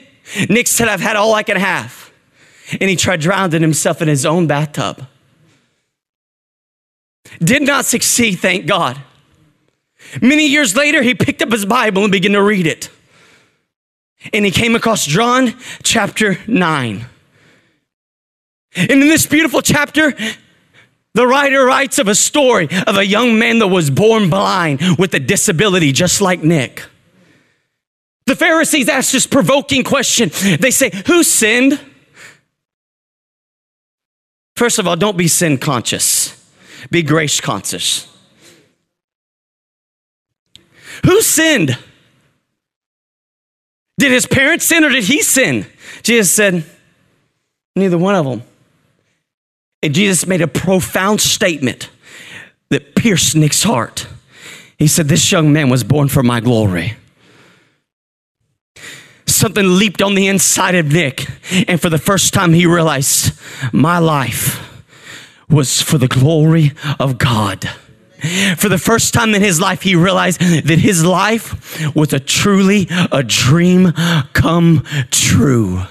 Nick 0.49 0.67
said, 0.67 0.89
I've 0.89 1.03
had 1.03 1.17
all 1.17 1.35
I 1.35 1.43
can 1.43 1.59
have. 1.59 2.11
And 2.81 2.89
he 2.89 2.97
tried 2.97 3.21
drowning 3.21 3.61
himself 3.61 4.01
in 4.01 4.09
his 4.09 4.25
own 4.25 4.47
bathtub. 4.47 5.07
Did 7.39 7.63
not 7.63 7.85
succeed, 7.85 8.37
thank 8.37 8.67
God. 8.67 9.01
Many 10.21 10.47
years 10.47 10.77
later, 10.77 11.03
he 11.03 11.15
picked 11.15 11.43
up 11.43 11.51
his 11.51 11.65
Bible 11.65 12.03
and 12.03 12.13
began 12.13 12.33
to 12.33 12.43
read 12.43 12.67
it. 12.67 12.91
And 14.33 14.45
he 14.45 14.51
came 14.51 14.75
across 14.75 15.07
John 15.07 15.55
chapter 15.83 16.39
9. 16.47 17.07
And 18.75 18.91
in 18.91 19.01
this 19.01 19.27
beautiful 19.27 19.63
chapter, 19.63 20.15
the 21.15 21.27
writer 21.27 21.65
writes 21.65 21.99
of 21.99 22.09
a 22.09 22.15
story 22.15 22.69
of 22.87 22.97
a 22.97 23.05
young 23.05 23.39
man 23.39 23.59
that 23.59 23.69
was 23.69 23.91
born 23.91 24.31
blind 24.31 24.81
with 24.99 25.15
a 25.15 25.21
disability, 25.21 25.93
just 25.93 26.21
like 26.21 26.43
Nick. 26.43 26.85
The 28.27 28.37
Pharisees 28.37 28.89
ask 28.89 29.13
this 29.13 29.27
provoking 29.27 29.83
question. 29.83 30.31
They 30.59 30.71
say, 30.71 30.91
Who 31.07 31.23
sinned? 31.23 31.81
First 34.57 34.79
of 34.79 34.87
all, 34.87 34.97
don't 34.97 35.17
be 35.17 35.29
sin 35.29 35.59
conscious, 35.59 36.42
be 36.91 37.03
grace 37.03 37.41
conscious. 37.41 38.09
Who 41.05 41.21
sinned? 41.21 41.77
Did 43.99 44.13
his 44.13 44.27
parents 44.27 44.65
sin 44.65 44.85
or 44.85 44.91
did 44.91 45.05
he 45.05 45.23
sin? 45.23 45.67
Jesus 46.03 46.31
said, 46.31 46.65
Neither 47.77 47.99
one 47.99 48.15
of 48.15 48.27
them. 48.27 48.43
And 49.83 49.95
Jesus 49.95 50.27
made 50.27 50.43
a 50.43 50.49
profound 50.49 51.21
statement 51.21 51.91
that 52.69 52.95
pierced 52.95 53.35
Nick's 53.35 53.63
heart. 53.63 54.07
He 54.79 54.87
said, 54.87 55.09
This 55.09 55.31
young 55.31 55.53
man 55.53 55.69
was 55.69 55.85
born 55.85 56.09
for 56.09 56.23
my 56.23 56.41
glory. 56.41 56.97
Something 59.27 59.79
leaped 59.79 60.03
on 60.03 60.15
the 60.15 60.29
inside 60.29 60.75
of 60.75 60.93
Nick, 60.93 61.27
and 61.69 61.81
for 61.81 61.89
the 61.89 61.99
first 61.99 62.35
time, 62.35 62.53
he 62.53 62.67
realized 62.67 63.33
my 63.73 63.99
life 63.99 64.72
was 65.53 65.83
for 65.83 65.99
the 65.99 66.09
glory 66.09 66.73
of 66.99 67.19
God. 67.19 67.69
For 68.57 68.69
the 68.69 68.79
first 68.79 69.13
time 69.13 69.35
in 69.35 69.43
his 69.43 69.61
life, 69.61 69.83
he 69.83 69.97
realized 69.97 70.41
that 70.41 70.79
his 70.79 71.05
life 71.05 71.95
was 71.95 72.13
a 72.13 72.21
truly 72.21 72.87
a 73.11 73.23
dream 73.23 73.93
come 74.33 74.85
true. 75.11 75.83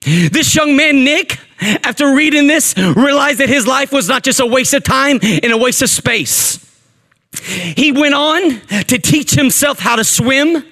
This 0.00 0.54
young 0.54 0.76
man, 0.76 1.04
Nick, 1.04 1.38
after 1.60 2.14
reading 2.14 2.46
this, 2.46 2.74
realized 2.76 3.38
that 3.38 3.48
his 3.48 3.66
life 3.66 3.92
was 3.92 4.08
not 4.08 4.22
just 4.22 4.40
a 4.40 4.46
waste 4.46 4.72
of 4.74 4.84
time 4.84 5.18
and 5.22 5.52
a 5.52 5.56
waste 5.56 5.82
of 5.82 5.90
space. 5.90 6.58
He 7.42 7.92
went 7.92 8.14
on 8.14 8.60
to 8.84 8.98
teach 8.98 9.32
himself 9.32 9.78
how 9.78 9.96
to 9.96 10.04
swim, 10.04 10.64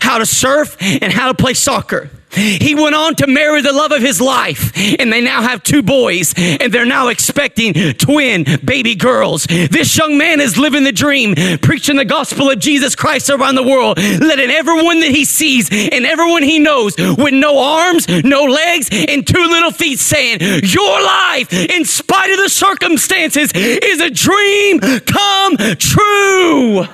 how 0.00 0.18
to 0.18 0.26
surf, 0.26 0.76
and 0.80 1.12
how 1.12 1.32
to 1.32 1.34
play 1.34 1.54
soccer. 1.54 2.10
He 2.36 2.74
went 2.74 2.94
on 2.94 3.14
to 3.16 3.26
marry 3.26 3.62
the 3.62 3.72
love 3.72 3.92
of 3.92 4.02
his 4.02 4.20
life, 4.20 4.72
and 4.98 5.12
they 5.12 5.20
now 5.20 5.42
have 5.42 5.62
two 5.62 5.82
boys, 5.82 6.34
and 6.36 6.72
they're 6.72 6.86
now 6.86 7.08
expecting 7.08 7.74
twin 7.94 8.44
baby 8.64 8.94
girls. 8.94 9.44
This 9.46 9.96
young 9.96 10.18
man 10.18 10.40
is 10.40 10.58
living 10.58 10.84
the 10.84 10.92
dream, 10.92 11.34
preaching 11.62 11.96
the 11.96 12.04
gospel 12.04 12.50
of 12.50 12.58
Jesus 12.58 12.94
Christ 12.94 13.30
around 13.30 13.54
the 13.54 13.62
world, 13.62 13.98
letting 13.98 14.50
everyone 14.50 15.00
that 15.00 15.10
he 15.10 15.24
sees 15.24 15.68
and 15.70 16.06
everyone 16.06 16.42
he 16.42 16.58
knows 16.58 16.94
with 16.96 17.34
no 17.34 17.58
arms, 17.58 18.06
no 18.24 18.44
legs, 18.44 18.88
and 18.92 19.26
two 19.26 19.46
little 19.46 19.70
feet 19.72 19.98
saying, 19.98 20.38
Your 20.62 21.02
life, 21.02 21.52
in 21.52 21.84
spite 21.84 22.30
of 22.30 22.38
the 22.38 22.48
circumstances, 22.48 23.50
is 23.54 24.00
a 24.00 24.10
dream 24.10 24.80
come 24.80 25.56
true. 25.78 26.86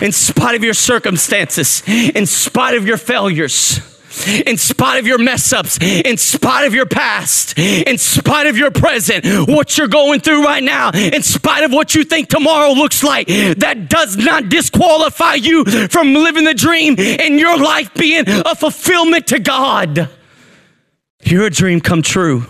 In 0.00 0.12
spite 0.12 0.54
of 0.54 0.64
your 0.64 0.74
circumstances, 0.74 1.82
in 1.86 2.26
spite 2.26 2.74
of 2.74 2.86
your 2.86 2.96
failures, 2.96 3.80
in 4.44 4.56
spite 4.56 4.98
of 4.98 5.06
your 5.06 5.18
mess 5.18 5.52
ups, 5.52 5.78
in 5.80 6.16
spite 6.16 6.66
of 6.66 6.74
your 6.74 6.86
past, 6.86 7.58
in 7.58 7.96
spite 7.96 8.46
of 8.46 8.56
your 8.56 8.70
present, 8.70 9.24
what 9.48 9.78
you're 9.78 9.88
going 9.88 10.20
through 10.20 10.44
right 10.44 10.62
now, 10.62 10.90
in 10.90 11.22
spite 11.22 11.64
of 11.64 11.72
what 11.72 11.94
you 11.94 12.04
think 12.04 12.28
tomorrow 12.28 12.72
looks 12.72 13.02
like, 13.02 13.28
that 13.28 13.88
does 13.88 14.16
not 14.16 14.48
disqualify 14.48 15.34
you 15.34 15.64
from 15.88 16.12
living 16.12 16.44
the 16.44 16.54
dream 16.54 16.96
and 16.98 17.38
your 17.38 17.56
life 17.56 17.92
being 17.94 18.24
a 18.26 18.54
fulfillment 18.54 19.28
to 19.28 19.38
God. 19.38 20.08
You're 21.22 21.46
a 21.46 21.50
dream 21.50 21.80
come 21.80 22.02
true. 22.02 22.46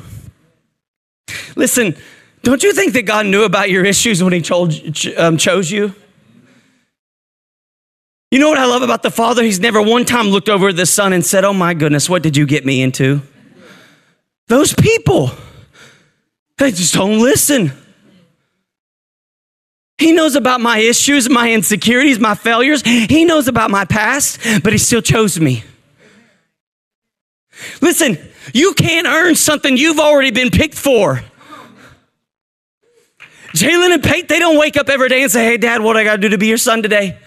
Listen, 1.56 1.97
don't 2.42 2.62
you 2.62 2.73
think 2.73 2.94
that 2.94 3.02
God 3.02 3.26
knew 3.26 3.44
about 3.44 3.70
your 3.70 3.85
issues 3.85 4.23
when 4.23 4.32
He 4.32 4.42
um, 5.16 5.37
chose 5.37 5.70
you? 5.70 5.94
You 8.30 8.38
know 8.38 8.49
what 8.49 8.58
I 8.58 8.66
love 8.66 8.82
about 8.82 9.02
the 9.02 9.10
Father? 9.10 9.42
He's 9.42 9.58
never 9.58 9.82
one 9.82 10.04
time 10.04 10.28
looked 10.28 10.49
over 10.49 10.68
at 10.68 10.76
the 10.76 10.87
Son 10.87 11.12
and 11.12 11.26
said, 11.26 11.44
Oh 11.44 11.52
my 11.52 11.75
goodness, 11.75 12.08
what 12.08 12.22
did 12.22 12.37
you 12.37 12.46
get 12.46 12.64
me 12.64 12.80
into? 12.80 13.22
Those 14.46 14.72
people, 14.72 15.30
they 16.58 16.70
just 16.70 16.94
don't 16.94 17.18
listen. 17.18 17.72
He 19.99 20.12
knows 20.12 20.37
about 20.37 20.60
my 20.60 20.78
issues, 20.78 21.28
my 21.28 21.52
insecurities, 21.52 22.18
my 22.18 22.34
failures. 22.34 22.82
He 22.82 23.25
knows 23.25 23.49
about 23.49 23.70
my 23.70 23.84
past, 23.84 24.38
but 24.62 24.72
He 24.72 24.78
still 24.78 25.02
chose 25.02 25.38
me. 25.40 25.64
Listen, 27.82 28.16
you 28.54 28.75
can't 28.75 29.06
earn 29.06 29.34
something 29.34 29.76
you've 29.76 29.99
already 29.99 30.30
been 30.30 30.50
picked 30.50 30.76
for. 30.76 31.22
Jalen 33.54 33.92
and 33.92 34.02
Pate, 34.02 34.28
they 34.28 34.38
don't 34.38 34.56
wake 34.56 34.76
up 34.76 34.88
every 34.88 35.08
day 35.08 35.22
and 35.22 35.30
say, 35.30 35.44
Hey, 35.44 35.56
Dad, 35.56 35.82
what 35.82 35.96
I 35.96 36.04
got 36.04 36.16
to 36.16 36.22
do 36.22 36.28
to 36.28 36.38
be 36.38 36.46
your 36.46 36.56
son 36.56 36.82
today? 36.82 37.18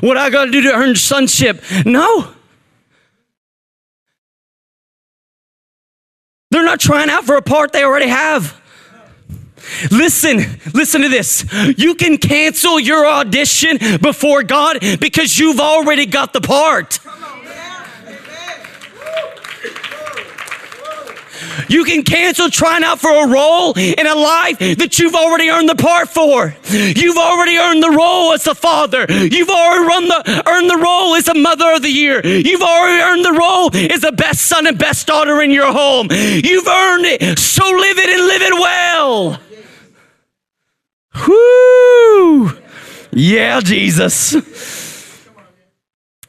What 0.00 0.16
I 0.16 0.30
got 0.30 0.46
to 0.46 0.50
do 0.50 0.62
to 0.62 0.72
earn 0.72 0.96
sonship? 0.96 1.62
No. 1.84 2.32
They're 6.50 6.64
not 6.64 6.80
trying 6.80 7.10
out 7.10 7.24
for 7.24 7.36
a 7.36 7.42
part 7.42 7.72
they 7.72 7.84
already 7.84 8.08
have. 8.08 8.60
Listen, 9.90 10.38
listen 10.72 11.02
to 11.02 11.08
this. 11.08 11.44
You 11.76 11.94
can 11.94 12.18
cancel 12.18 12.78
your 12.78 13.06
audition 13.06 13.78
before 14.00 14.42
God 14.42 14.78
because 15.00 15.38
you've 15.38 15.60
already 15.60 16.06
got 16.06 16.32
the 16.32 16.40
part. 16.40 17.00
You 21.68 21.84
can 21.84 22.02
cancel 22.02 22.50
trying 22.50 22.84
out 22.84 23.00
for 23.00 23.10
a 23.10 23.28
role 23.28 23.72
in 23.74 24.06
a 24.06 24.14
life 24.14 24.58
that 24.58 24.98
you've 24.98 25.14
already 25.14 25.48
earned 25.48 25.68
the 25.68 25.74
part 25.74 26.08
for. 26.08 26.54
You've 26.70 27.16
already 27.16 27.56
earned 27.56 27.82
the 27.82 27.90
role 27.90 28.32
as 28.32 28.46
a 28.46 28.54
father. 28.54 29.06
You've 29.08 29.48
already 29.48 29.94
earned 29.94 30.10
the, 30.10 30.42
earned 30.46 30.70
the 30.70 30.76
role 30.76 31.14
as 31.14 31.28
a 31.28 31.34
mother 31.34 31.72
of 31.72 31.82
the 31.82 31.90
year. 31.90 32.24
You've 32.24 32.62
already 32.62 33.02
earned 33.02 33.24
the 33.24 33.32
role 33.32 33.74
as 33.92 34.00
the 34.00 34.12
best 34.12 34.42
son 34.42 34.66
and 34.66 34.78
best 34.78 35.06
daughter 35.06 35.42
in 35.42 35.50
your 35.50 35.72
home. 35.72 36.08
You've 36.10 36.66
earned 36.66 37.06
it. 37.06 37.38
So 37.38 37.64
live 37.64 37.98
it 37.98 38.10
and 38.10 38.26
live 38.26 38.42
it 38.42 38.54
well. 38.54 39.40
Whoo! 41.26 42.58
Yeah, 43.12 43.60
Jesus. 43.60 44.34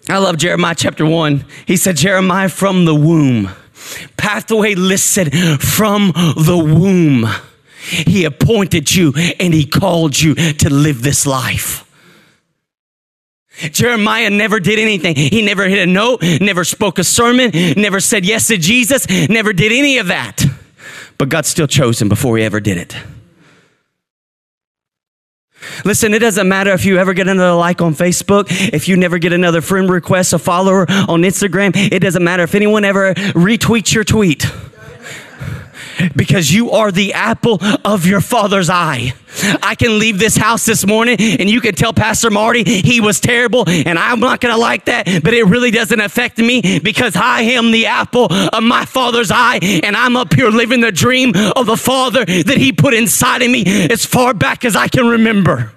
I 0.10 0.20
love 0.20 0.38
Jeremiah 0.38 0.76
chapter 0.76 1.06
1. 1.06 1.44
He 1.66 1.76
said, 1.76 1.98
Jeremiah 1.98 2.48
from 2.48 2.86
the 2.86 2.96
womb 2.96 3.50
pathway 4.18 4.76
listed 4.76 5.34
from 5.62 6.12
the 6.12 6.58
womb. 6.58 7.26
He 7.90 8.26
appointed 8.26 8.94
you 8.94 9.14
and 9.40 9.54
he 9.54 9.66
called 9.66 10.20
you 10.20 10.36
to 10.36 10.70
live 10.70 11.02
this 11.02 11.26
life. 11.26 11.84
Jeremiah 13.58 14.30
never 14.30 14.60
did 14.60 14.78
anything. 14.78 15.16
He 15.16 15.42
never 15.42 15.68
hit 15.68 15.80
a 15.80 15.92
note, 15.92 16.22
never 16.22 16.64
spoke 16.64 17.00
a 17.00 17.04
sermon, 17.04 17.52
never 17.76 18.00
said 18.00 18.26
yes 18.26 18.48
to 18.48 18.58
Jesus, 18.58 19.08
never 19.30 19.52
did 19.52 19.72
any 19.72 19.98
of 19.98 20.08
that. 20.08 20.46
But 21.18 21.30
God 21.30 21.46
still 21.46 21.68
chose 21.68 22.00
him 22.02 22.10
before 22.10 22.38
he 22.38 22.44
ever 22.44 22.60
did 22.60 22.78
it. 22.78 22.96
Listen, 25.86 26.14
it 26.14 26.20
doesn't 26.20 26.48
matter 26.48 26.72
if 26.72 26.86
you 26.86 26.98
ever 26.98 27.14
get 27.14 27.28
another 27.28 27.54
like 27.54 27.82
on 27.82 27.94
Facebook, 27.96 28.48
if 28.74 28.88
you 28.88 28.98
never 28.98 29.18
get 29.18 29.34
another 29.34 29.62
friend 29.62 29.90
request, 29.90 30.34
a 30.34 30.40
follower 30.40 30.90
on 30.90 31.22
Instagram. 31.22 31.76
It 31.76 32.00
doesn't 32.00 32.24
matter 32.24 32.44
if 32.44 32.56
anyone 32.56 32.86
ever 32.86 33.14
retweets 33.14 33.94
your 33.94 34.04
tweet 34.04 34.46
because 36.16 36.54
you 36.54 36.72
are 36.72 36.92
the 36.92 37.14
apple 37.14 37.60
of 37.86 38.06
your 38.06 38.22
father's 38.22 38.70
eye. 38.70 39.14
I 39.62 39.76
can 39.76 40.00
leave 40.00 40.20
this 40.20 40.36
house 40.36 40.66
this 40.66 40.86
morning 40.86 41.18
and 41.20 41.50
you 41.50 41.62
can 41.62 41.76
tell 41.76 41.94
Pastor 41.94 42.30
Marty 42.30 42.64
he 42.64 43.02
was 43.02 43.20
terrible 43.20 43.68
and 43.68 44.00
I'm 44.00 44.20
not 44.20 44.42
going 44.42 44.54
to 44.54 44.60
like 44.60 44.86
that, 44.86 45.06
but 45.24 45.34
it 45.34 45.44
really 45.44 45.72
doesn't 45.72 46.00
affect 46.00 46.38
me 46.38 46.80
because 46.80 47.16
I 47.16 47.42
am 47.42 47.72
the 47.72 47.88
apple 47.88 48.28
of 48.32 48.64
my 48.64 48.86
father's 48.86 49.32
eye 49.32 49.60
and 49.62 49.96
I'm 49.96 50.16
up 50.16 50.34
here 50.34 50.50
living 50.50 50.82
the 50.82 50.92
dream 50.92 51.34
of 51.56 51.66
the 51.66 51.78
father 51.78 52.26
that 52.26 52.58
he 52.58 52.72
put 52.72 52.94
inside 52.94 53.42
of 53.42 53.52
me 53.52 53.64
as 53.90 54.06
far 54.06 54.34
back 54.34 54.66
as 54.66 54.76
I 54.76 54.88
can 54.88 55.08
remember. 55.08 55.72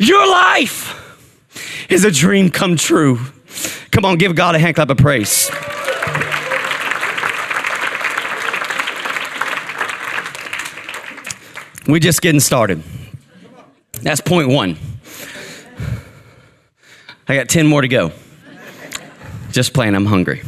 Your 0.00 0.28
life 0.28 0.96
is 1.88 2.04
a 2.04 2.10
dream 2.10 2.50
come 2.50 2.76
true. 2.76 3.20
Come 3.90 4.04
on, 4.04 4.18
give 4.18 4.34
God 4.34 4.54
a 4.54 4.58
hand 4.58 4.76
clap 4.76 4.90
of 4.90 4.98
praise. 4.98 5.50
We're 11.90 11.98
just 11.98 12.22
getting 12.22 12.40
started. 12.40 12.82
That's 14.02 14.20
point 14.20 14.48
one. 14.48 14.76
I 17.26 17.34
got 17.34 17.48
10 17.48 17.66
more 17.66 17.80
to 17.80 17.88
go. 17.88 18.12
Just 19.50 19.74
playing, 19.74 19.94
I'm 19.94 20.06
hungry. 20.06 20.42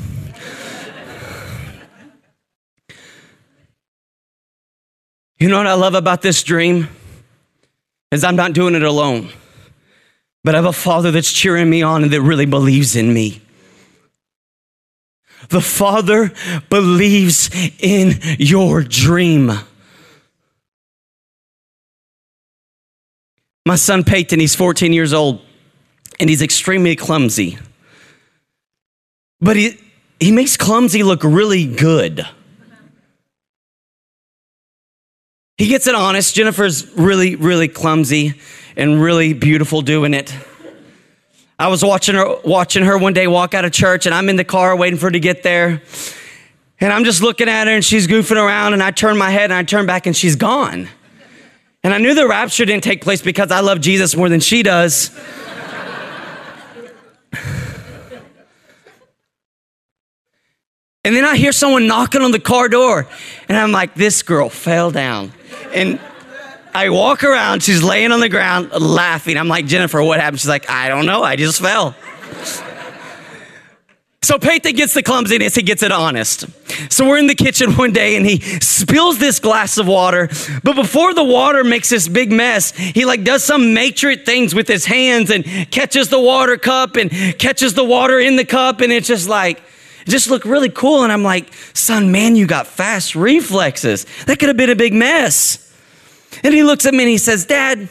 You 5.38 5.48
know 5.48 5.59
what 5.59 5.66
I 5.66 5.74
love 5.74 5.94
about 5.94 6.22
this 6.22 6.44
dream? 6.44 6.88
Is 8.12 8.22
I'm 8.22 8.37
not 8.37 8.52
doing 8.52 8.76
it 8.76 8.83
alone, 8.83 9.31
but 10.44 10.55
I 10.55 10.59
have 10.59 10.66
a 10.66 10.72
father 10.72 11.11
that's 11.11 11.33
cheering 11.33 11.68
me 11.68 11.83
on 11.83 12.05
and 12.05 12.12
that 12.12 12.22
really 12.22 12.46
believes 12.46 12.94
in 12.94 13.12
me. 13.12 13.42
The 15.48 15.61
father 15.61 16.33
believes 16.70 17.50
in 17.81 18.20
your 18.38 18.83
dream. 18.83 19.50
My 23.64 23.77
son 23.77 24.03
Peyton, 24.03 24.40
he's 24.40 24.57
14 24.57 24.92
years 24.92 25.12
old, 25.12 25.40
and 26.18 26.29
he's 26.29 26.42
extremely 26.42 26.96
clumsy. 26.96 27.59
But 29.40 29.57
he, 29.57 29.79
he 30.18 30.33
makes 30.33 30.57
clumsy 30.57 31.03
look 31.03 31.22
really 31.22 31.66
good. 31.66 32.27
He 35.59 35.68
gets 35.68 35.87
it 35.87 35.94
honest. 35.94 36.35
Jennifer's 36.35 36.90
really, 36.96 37.37
really 37.37 37.68
clumsy 37.68 38.35
and 38.77 39.01
really 39.01 39.33
beautiful 39.33 39.81
doing 39.81 40.12
it. 40.14 40.35
I 41.59 41.68
was 41.68 41.85
watching 41.85 42.16
her 42.16 42.40
watching 42.44 42.83
her 42.83 42.98
one 42.98 43.12
day 43.12 43.29
walk 43.29 43.55
out 43.55 43.64
of 43.64 43.70
church, 43.70 44.07
and 44.07 44.14
I'm 44.14 44.29
in 44.29 44.35
the 44.35 44.44
car 44.44 44.75
waiting 44.75 44.98
for 44.98 45.07
her 45.07 45.12
to 45.12 45.20
get 45.20 45.44
there. 45.44 45.81
And 46.81 46.92
I'm 46.92 47.05
just 47.05 47.22
looking 47.22 47.48
at 47.48 47.68
her, 47.68 47.75
and 47.75 47.85
she's 47.85 48.09
goofing 48.09 48.42
around, 48.44 48.72
and 48.72 48.83
I 48.83 48.90
turn 48.90 49.16
my 49.16 49.31
head 49.31 49.44
and 49.44 49.53
I 49.53 49.62
turn 49.62 49.87
back, 49.87 50.07
and 50.07 50.16
she's 50.16 50.35
gone. 50.35 50.88
And 51.85 51.92
I 51.92 51.99
knew 51.99 52.14
the 52.14 52.29
rapture 52.29 52.64
didn't 52.64 52.85
take 52.85 53.03
place 53.03 53.23
because 53.23 53.51
I 53.51 53.61
love 53.61 53.81
Jesus 53.81 54.14
more 54.14 54.29
than 54.29 54.38
she 54.38 54.62
does. 54.62 55.11
and 61.05 61.16
then 61.16 61.25
I 61.25 61.37
hear 61.37 61.51
someone 61.51 61.88
knocking 61.88 62.23
on 62.23 62.31
the 62.31 62.38
car 62.38 62.68
door, 62.68 63.09
and 63.49 63.59
I'm 63.59 63.73
like, 63.73 63.95
this 63.95 64.23
girl 64.23 64.49
fell 64.49 64.92
down. 64.92 65.33
And 65.75 65.99
I 66.73 66.90
walk 66.90 67.25
around, 67.25 67.64
she's 67.64 67.83
laying 67.83 68.12
on 68.12 68.21
the 68.21 68.29
ground 68.29 68.71
laughing. 68.71 69.37
I'm 69.37 69.49
like, 69.49 69.66
Jennifer, 69.66 70.01
what 70.03 70.21
happened? 70.21 70.38
She's 70.40 70.49
like, 70.49 70.71
I 70.71 70.88
don't 70.88 71.05
know, 71.05 71.23
I 71.25 71.35
just 71.35 71.61
fell. 71.61 71.97
So 74.25 74.39
Peyton 74.39 74.77
gets 74.77 74.95
the 74.95 75.03
clumsiness, 75.03 75.57
he 75.57 75.63
gets 75.63 75.83
it 75.83 75.91
honest. 75.91 76.47
So 76.93 77.09
we're 77.09 77.19
in 77.19 77.27
the 77.27 77.35
kitchen 77.35 77.73
one 77.77 77.93
day 77.93 78.17
and 78.17 78.25
he 78.25 78.39
spills 78.61 79.19
this 79.19 79.41
glass 79.41 79.79
of 79.79 79.89
water, 79.89 80.29
but 80.63 80.77
before 80.77 81.13
the 81.13 81.25
water 81.25 81.65
makes 81.65 81.91
this 81.91 82.07
big 82.07 82.31
mess, 82.31 82.71
he 82.71 83.05
like 83.05 83.25
does 83.25 83.43
some 83.43 83.75
matrix 83.75 84.23
things 84.23 84.55
with 84.55 84.69
his 84.69 84.85
hands 84.85 85.31
and 85.31 85.45
catches 85.73 86.09
the 86.09 86.21
water 86.21 86.57
cup 86.57 86.95
and 86.95 87.11
catches 87.39 87.75
the 87.75 87.85
water 87.85 88.21
in 88.21 88.37
the 88.37 88.45
cup 88.45 88.81
and 88.81 88.93
it's 88.93 89.09
just 89.09 89.29
like 89.29 89.61
just 90.07 90.31
looked 90.31 90.45
really 90.45 90.69
cool 90.69 91.03
and 91.03 91.13
I'm 91.13 91.23
like, 91.23 91.53
"Son, 91.75 92.11
man, 92.11 92.35
you 92.35 92.47
got 92.47 92.67
fast 92.67 93.15
reflexes. 93.15 94.05
That 94.27 94.39
could 94.39 94.49
have 94.49 94.57
been 94.57 94.71
a 94.71 94.77
big 94.77 94.95
mess." 94.95 95.59
And 96.43 96.55
he 96.55 96.63
looks 96.65 96.87
at 96.87 96.95
me 96.95 97.05
and 97.05 97.11
he 97.11 97.19
says, 97.19 97.45
"Dad, 97.47 97.89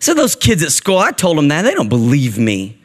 so 0.00 0.12
those 0.12 0.34
kids 0.34 0.62
at 0.62 0.72
school, 0.72 0.98
I 0.98 1.12
told 1.12 1.38
them 1.38 1.48
that. 1.48 1.62
They 1.62 1.72
don't 1.72 1.88
believe 1.88 2.38
me." 2.38 2.81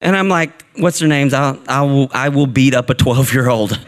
And 0.00 0.16
I'm 0.16 0.28
like, 0.28 0.64
what's 0.76 1.00
their 1.00 1.08
names? 1.08 1.34
I'll, 1.34 1.58
I, 1.68 1.82
will, 1.82 2.08
I 2.12 2.28
will 2.28 2.46
beat 2.46 2.74
up 2.74 2.90
a 2.90 2.94
12 2.94 3.32
year 3.32 3.48
old. 3.48 3.78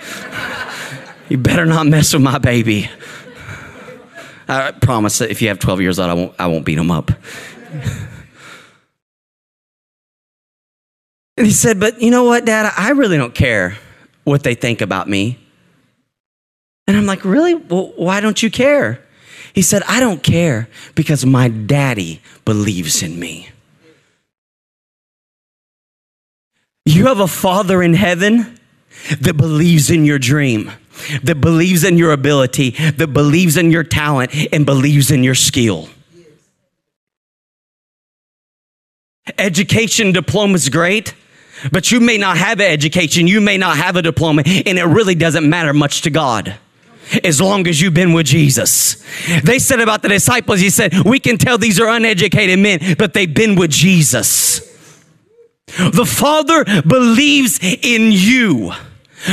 you 1.28 1.38
better 1.38 1.64
not 1.64 1.86
mess 1.86 2.12
with 2.12 2.22
my 2.22 2.38
baby. 2.38 2.90
I 4.48 4.72
promise 4.72 5.18
that 5.18 5.30
if 5.30 5.40
you 5.40 5.48
have 5.48 5.60
12 5.60 5.80
years 5.80 5.98
old, 5.98 6.10
I 6.10 6.14
won't, 6.14 6.34
I 6.38 6.46
won't 6.48 6.64
beat 6.64 6.74
them 6.74 6.90
up. 6.90 7.12
And 11.36 11.46
he 11.46 11.54
said, 11.54 11.80
But 11.80 12.02
you 12.02 12.10
know 12.10 12.24
what, 12.24 12.44
Dad? 12.44 12.70
I 12.76 12.90
really 12.90 13.16
don't 13.16 13.34
care 13.34 13.78
what 14.24 14.42
they 14.42 14.54
think 14.54 14.82
about 14.82 15.08
me. 15.08 15.38
And 16.86 16.98
I'm 16.98 17.06
like, 17.06 17.24
Really? 17.24 17.54
Well, 17.54 17.94
why 17.96 18.20
don't 18.20 18.42
you 18.42 18.50
care? 18.50 19.02
He 19.54 19.62
said, 19.62 19.82
I 19.88 20.00
don't 20.00 20.22
care 20.22 20.68
because 20.94 21.24
my 21.24 21.48
daddy 21.48 22.20
believes 22.44 23.02
in 23.02 23.18
me. 23.18 23.48
You 26.90 27.06
have 27.06 27.20
a 27.20 27.28
father 27.28 27.84
in 27.84 27.94
heaven 27.94 28.58
that 29.20 29.36
believes 29.36 29.90
in 29.90 30.04
your 30.04 30.18
dream, 30.18 30.72
that 31.22 31.40
believes 31.40 31.84
in 31.84 31.96
your 31.96 32.10
ability, 32.10 32.70
that 32.70 33.12
believes 33.12 33.56
in 33.56 33.70
your 33.70 33.84
talent, 33.84 34.32
and 34.52 34.66
believes 34.66 35.12
in 35.12 35.22
your 35.22 35.36
skill. 35.36 35.88
Education 39.38 40.10
diploma 40.10 40.54
is 40.54 40.68
great, 40.68 41.14
but 41.70 41.92
you 41.92 42.00
may 42.00 42.18
not 42.18 42.36
have 42.36 42.58
an 42.58 42.70
education, 42.70 43.28
you 43.28 43.40
may 43.40 43.56
not 43.56 43.76
have 43.76 43.94
a 43.94 44.02
diploma, 44.02 44.42
and 44.44 44.76
it 44.76 44.84
really 44.84 45.14
doesn't 45.14 45.48
matter 45.48 45.72
much 45.72 46.02
to 46.02 46.10
God 46.10 46.56
as 47.22 47.40
long 47.40 47.68
as 47.68 47.80
you've 47.80 47.94
been 47.94 48.12
with 48.12 48.26
Jesus. 48.26 49.04
They 49.44 49.60
said 49.60 49.78
about 49.78 50.02
the 50.02 50.08
disciples, 50.08 50.58
He 50.58 50.70
said, 50.70 50.92
We 51.04 51.20
can 51.20 51.38
tell 51.38 51.56
these 51.56 51.78
are 51.78 51.88
uneducated 51.88 52.58
men, 52.58 52.96
but 52.98 53.14
they've 53.14 53.32
been 53.32 53.54
with 53.54 53.70
Jesus. 53.70 54.69
The 55.76 56.06
Father 56.06 56.64
believes 56.82 57.58
in 57.62 58.12
you. 58.12 58.72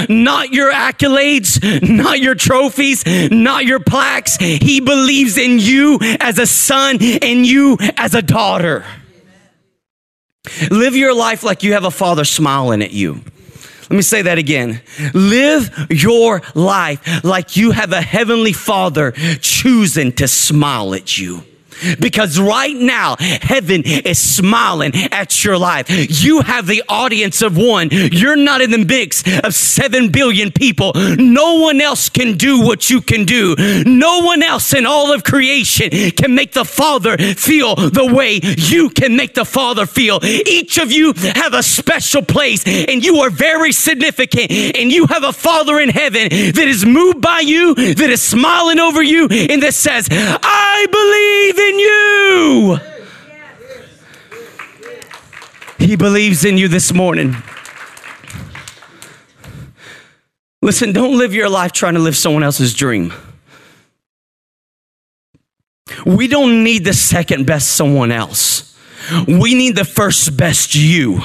Not 0.09 0.51
your 0.51 0.71
accolades, 0.71 1.61
not 1.81 2.19
your 2.19 2.35
trophies, 2.35 3.05
not 3.31 3.65
your 3.65 3.79
plaques. 3.79 4.35
He 4.37 4.81
believes 4.81 5.37
in 5.37 5.59
you 5.59 5.97
as 6.19 6.39
a 6.39 6.47
son 6.47 6.97
and 7.01 7.45
you 7.45 7.77
as 7.95 8.13
a 8.13 8.21
daughter. 8.21 8.85
Live 10.69 10.95
your 10.95 11.13
life 11.13 11.43
like 11.43 11.63
you 11.63 11.73
have 11.73 11.85
a 11.85 11.91
father 11.91 12.25
smiling 12.25 12.81
at 12.81 12.91
you. 12.91 13.21
Let 13.89 13.95
me 13.95 14.01
say 14.01 14.23
that 14.23 14.37
again. 14.37 14.81
Live 15.13 15.87
your 15.89 16.41
life 16.53 17.23
like 17.23 17.55
you 17.55 17.71
have 17.71 17.93
a 17.93 18.01
heavenly 18.01 18.51
father 18.51 19.11
choosing 19.39 20.11
to 20.13 20.27
smile 20.27 20.93
at 20.93 21.17
you. 21.17 21.43
Because 21.99 22.39
right 22.39 22.75
now, 22.75 23.15
heaven 23.19 23.83
is 23.85 24.19
smiling 24.19 24.91
at 25.11 25.43
your 25.43 25.57
life. 25.57 25.87
You 25.89 26.41
have 26.41 26.67
the 26.67 26.83
audience 26.89 27.41
of 27.41 27.57
one. 27.57 27.89
You're 27.91 28.35
not 28.35 28.61
in 28.61 28.71
the 28.71 28.77
mix 28.77 29.23
of 29.43 29.53
seven 29.53 30.09
billion 30.09 30.51
people. 30.51 30.91
No 30.95 31.55
one 31.61 31.81
else 31.81 32.09
can 32.09 32.37
do 32.37 32.61
what 32.61 32.89
you 32.89 33.01
can 33.01 33.25
do. 33.25 33.55
No 33.85 34.21
one 34.21 34.43
else 34.43 34.73
in 34.73 34.85
all 34.85 35.13
of 35.13 35.23
creation 35.23 35.89
can 36.11 36.35
make 36.35 36.53
the 36.53 36.65
Father 36.65 37.17
feel 37.17 37.75
the 37.75 38.11
way 38.13 38.39
you 38.57 38.89
can 38.89 39.15
make 39.15 39.33
the 39.33 39.45
Father 39.45 39.85
feel. 39.85 40.19
Each 40.23 40.77
of 40.77 40.91
you 40.91 41.13
have 41.13 41.53
a 41.53 41.63
special 41.63 42.21
place 42.21 42.63
and 42.65 43.03
you 43.03 43.17
are 43.17 43.29
very 43.29 43.71
significant 43.71 44.51
and 44.51 44.91
you 44.91 45.07
have 45.07 45.23
a 45.23 45.33
Father 45.33 45.79
in 45.79 45.89
heaven 45.89 46.29
that 46.29 46.67
is 46.67 46.85
moved 46.85 47.21
by 47.21 47.39
you, 47.39 47.73
that 47.75 48.09
is 48.09 48.21
smiling 48.21 48.79
over 48.79 49.01
you, 49.01 49.27
and 49.27 49.61
that 49.63 49.73
says, 49.73 50.07
I 50.11 50.87
believe 50.91 51.57
in 51.66 51.66
you. 51.75 52.79
He 55.79 55.95
believes 55.95 56.43
in 56.43 56.57
you 56.57 56.67
this 56.67 56.93
morning. 56.93 57.35
Listen, 60.61 60.91
don't 60.91 61.17
live 61.17 61.33
your 61.33 61.49
life 61.49 61.71
trying 61.71 61.93
to 61.93 61.99
live 61.99 62.15
someone 62.15 62.43
else's 62.43 62.73
dream. 62.73 63.13
We 66.05 66.27
don't 66.27 66.63
need 66.63 66.83
the 66.83 66.93
second 66.93 67.45
best 67.45 67.69
someone 67.69 68.11
else. 68.11 68.77
We 69.27 69.53
need 69.53 69.75
the 69.75 69.85
first 69.85 70.35
best 70.35 70.75
you. 70.75 71.21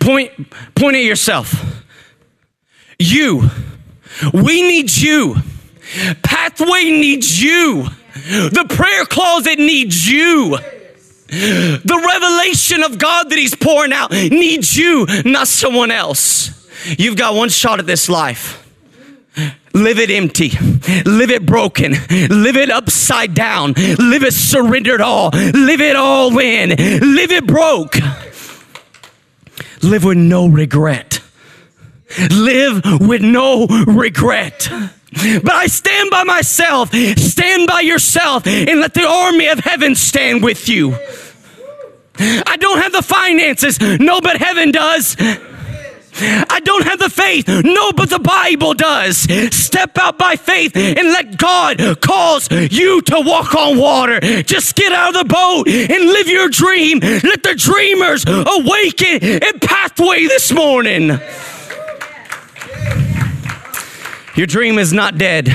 Point, 0.00 0.32
point 0.74 0.96
at 0.96 1.02
yourself. 1.02 1.54
You. 2.98 3.50
We 4.32 4.62
need 4.62 4.96
you. 4.96 5.36
Pathway 6.22 6.84
needs 6.84 7.42
you. 7.42 7.88
The 8.14 8.66
prayer 8.68 9.04
closet 9.06 9.58
needs 9.58 10.08
you. 10.08 10.58
The 11.28 12.02
revelation 12.06 12.82
of 12.82 12.98
God 12.98 13.30
that 13.30 13.38
He's 13.38 13.54
pouring 13.54 13.92
out 13.92 14.12
needs 14.12 14.76
you, 14.76 15.06
not 15.24 15.48
someone 15.48 15.90
else. 15.90 16.68
You've 16.98 17.16
got 17.16 17.34
one 17.34 17.48
shot 17.48 17.80
at 17.80 17.86
this 17.86 18.08
life. 18.08 18.60
Live 19.72 19.98
it 19.98 20.10
empty. 20.10 20.50
Live 21.04 21.30
it 21.30 21.44
broken. 21.44 21.92
Live 21.92 22.56
it 22.56 22.70
upside 22.70 23.34
down. 23.34 23.72
Live 23.72 24.22
it 24.22 24.32
surrendered 24.32 25.00
all. 25.00 25.30
Live 25.30 25.80
it 25.80 25.96
all 25.96 26.38
in. 26.38 26.68
Live 26.70 27.32
it 27.32 27.46
broke. 27.46 27.96
Live 29.82 30.04
with 30.04 30.16
no 30.16 30.46
regret. 30.46 31.20
Live 32.30 32.82
with 33.00 33.22
no 33.22 33.66
regret. 33.66 34.68
But 35.42 35.52
I 35.52 35.66
stand 35.66 36.10
by 36.10 36.24
myself. 36.24 36.92
Stand 36.92 37.66
by 37.66 37.80
yourself 37.80 38.46
and 38.46 38.80
let 38.80 38.94
the 38.94 39.06
army 39.06 39.48
of 39.48 39.60
heaven 39.60 39.94
stand 39.94 40.42
with 40.42 40.68
you. 40.68 40.96
I 42.18 42.56
don't 42.58 42.80
have 42.80 42.92
the 42.92 43.02
finances. 43.02 43.80
No, 43.80 44.20
but 44.20 44.36
heaven 44.36 44.70
does. 44.70 45.16
I 46.16 46.60
don't 46.62 46.84
have 46.84 47.00
the 47.00 47.10
faith. 47.10 47.48
No, 47.48 47.90
but 47.92 48.08
the 48.08 48.20
Bible 48.20 48.74
does. 48.74 49.18
Step 49.52 49.98
out 49.98 50.16
by 50.16 50.36
faith 50.36 50.76
and 50.76 50.96
let 50.96 51.36
God 51.38 52.00
cause 52.00 52.48
you 52.50 53.02
to 53.02 53.20
walk 53.20 53.54
on 53.54 53.78
water. 53.78 54.20
Just 54.42 54.76
get 54.76 54.92
out 54.92 55.16
of 55.16 55.26
the 55.26 55.34
boat 55.34 55.66
and 55.68 56.04
live 56.04 56.28
your 56.28 56.48
dream. 56.48 57.00
Let 57.00 57.42
the 57.42 57.54
dreamers 57.56 58.24
awaken 58.28 59.28
in 59.28 59.58
pathway 59.60 60.26
this 60.26 60.52
morning. 60.52 61.18
Your 64.34 64.46
dream 64.46 64.78
is 64.78 64.92
not 64.92 65.16
dead. 65.16 65.48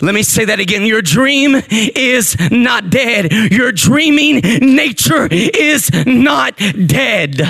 Let 0.00 0.14
me 0.14 0.22
say 0.22 0.44
that 0.44 0.60
again. 0.60 0.84
Your 0.84 1.00
dream 1.00 1.62
is 1.70 2.36
not 2.50 2.90
dead. 2.90 3.32
Your 3.50 3.72
dreaming 3.72 4.40
nature 4.40 5.26
is 5.30 5.90
not 6.06 6.56
dead. 6.58 7.40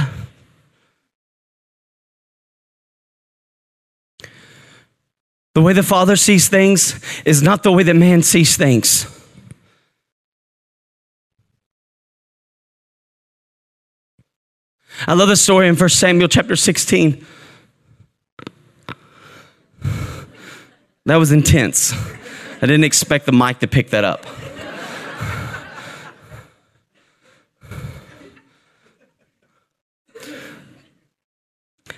The 5.55 5.62
way 5.62 5.72
the 5.72 5.83
Father 5.83 6.16
sees 6.16 6.48
things 6.48 7.00
is 7.24 7.42
not 7.42 7.62
the 7.62 7.72
way 7.72 7.83
that 7.85 7.94
man 7.94 8.22
sees 8.22 8.57
things. 8.57 9.07
I 15.07 15.14
love 15.14 15.29
the 15.29 15.37
story 15.37 15.68
in 15.68 15.77
1 15.77 15.88
Samuel 15.88 16.29
chapter 16.29 16.57
16. 16.57 17.24
That 21.07 21.17
was 21.17 21.33
intense. 21.33 21.93
I 21.93 22.67
didn't 22.67 22.85
expect 22.85 23.27
the 23.27 23.33
mic 23.33 23.59
to 23.59 23.67
pick 23.67 23.90
that 23.90 24.05
up. 24.05 24.25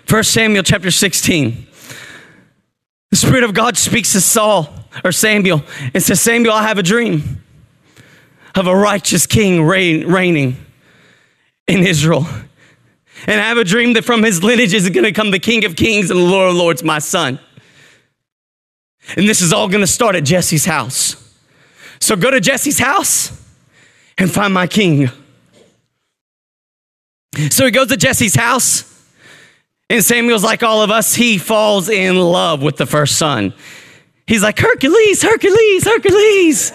First 0.06 0.32
Samuel 0.32 0.64
chapter 0.64 0.90
16. 0.90 1.66
The 3.10 3.16
Spirit 3.16 3.44
of 3.44 3.54
God 3.54 3.76
speaks 3.76 4.12
to 4.12 4.20
Saul 4.20 4.68
or 5.04 5.12
Samuel 5.12 5.62
and 5.94 6.02
says, 6.02 6.20
Samuel, 6.20 6.54
I 6.54 6.62
have 6.62 6.78
a 6.78 6.82
dream 6.82 7.44
of 8.56 8.66
a 8.66 8.74
righteous 8.74 9.26
king 9.26 9.64
reign, 9.64 10.06
reigning 10.08 10.56
in 11.68 11.86
Israel. 11.86 12.26
And 13.26 13.40
I 13.40 13.44
have 13.44 13.58
a 13.58 13.64
dream 13.64 13.92
that 13.94 14.04
from 14.04 14.22
his 14.22 14.42
lineage 14.42 14.74
is 14.74 14.88
going 14.90 15.04
to 15.04 15.12
come 15.12 15.30
the 15.30 15.38
King 15.38 15.64
of 15.64 15.76
Kings 15.76 16.10
and 16.10 16.18
the 16.18 16.24
Lord 16.24 16.50
of 16.50 16.56
Lords, 16.56 16.82
my 16.82 16.98
son. 16.98 17.38
And 19.16 19.28
this 19.28 19.40
is 19.40 19.52
all 19.52 19.68
to 19.68 19.86
start 19.86 20.16
at 20.16 20.24
Jesse's 20.24 20.64
house. 20.64 21.14
So 22.00 22.16
go 22.16 22.30
to 22.30 22.40
Jesse's 22.40 22.78
house 22.78 23.30
and 24.18 24.30
find 24.30 24.52
my 24.52 24.66
king. 24.66 25.10
So 27.50 27.66
he 27.66 27.70
goes 27.70 27.88
to 27.88 27.96
Jesse's 27.96 28.34
house, 28.34 28.84
and 29.90 30.02
Samuel's 30.02 30.42
like 30.42 30.62
all 30.62 30.82
of 30.82 30.90
us, 30.90 31.14
he 31.14 31.36
falls 31.38 31.88
in 31.88 32.16
love 32.16 32.62
with 32.62 32.76
the 32.76 32.86
first 32.86 33.16
son. 33.18 33.52
He's 34.26 34.42
like, 34.42 34.58
Hercules, 34.58 35.22
Hercules, 35.22 35.84
Hercules. 35.84 36.72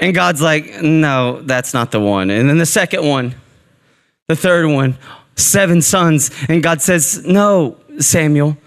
And 0.00 0.14
God's 0.14 0.42
like, 0.42 0.82
no, 0.82 1.40
that's 1.42 1.72
not 1.72 1.92
the 1.92 2.00
one. 2.00 2.28
And 2.28 2.48
then 2.50 2.58
the 2.58 2.66
second 2.66 3.06
one, 3.06 3.34
the 4.26 4.36
third 4.36 4.66
one, 4.66 4.98
seven 5.36 5.80
sons. 5.80 6.30
And 6.48 6.62
God 6.62 6.82
says, 6.82 7.24
no, 7.24 7.78
Samuel, 8.00 8.58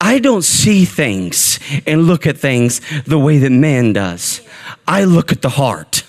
I 0.00 0.18
don't 0.18 0.42
see 0.42 0.84
things 0.84 1.58
and 1.86 2.04
look 2.04 2.26
at 2.26 2.38
things 2.38 2.80
the 3.04 3.18
way 3.18 3.38
that 3.38 3.50
man 3.50 3.92
does. 3.92 4.40
I 4.86 5.04
look 5.04 5.30
at 5.30 5.42
the 5.42 5.50
heart 5.50 6.04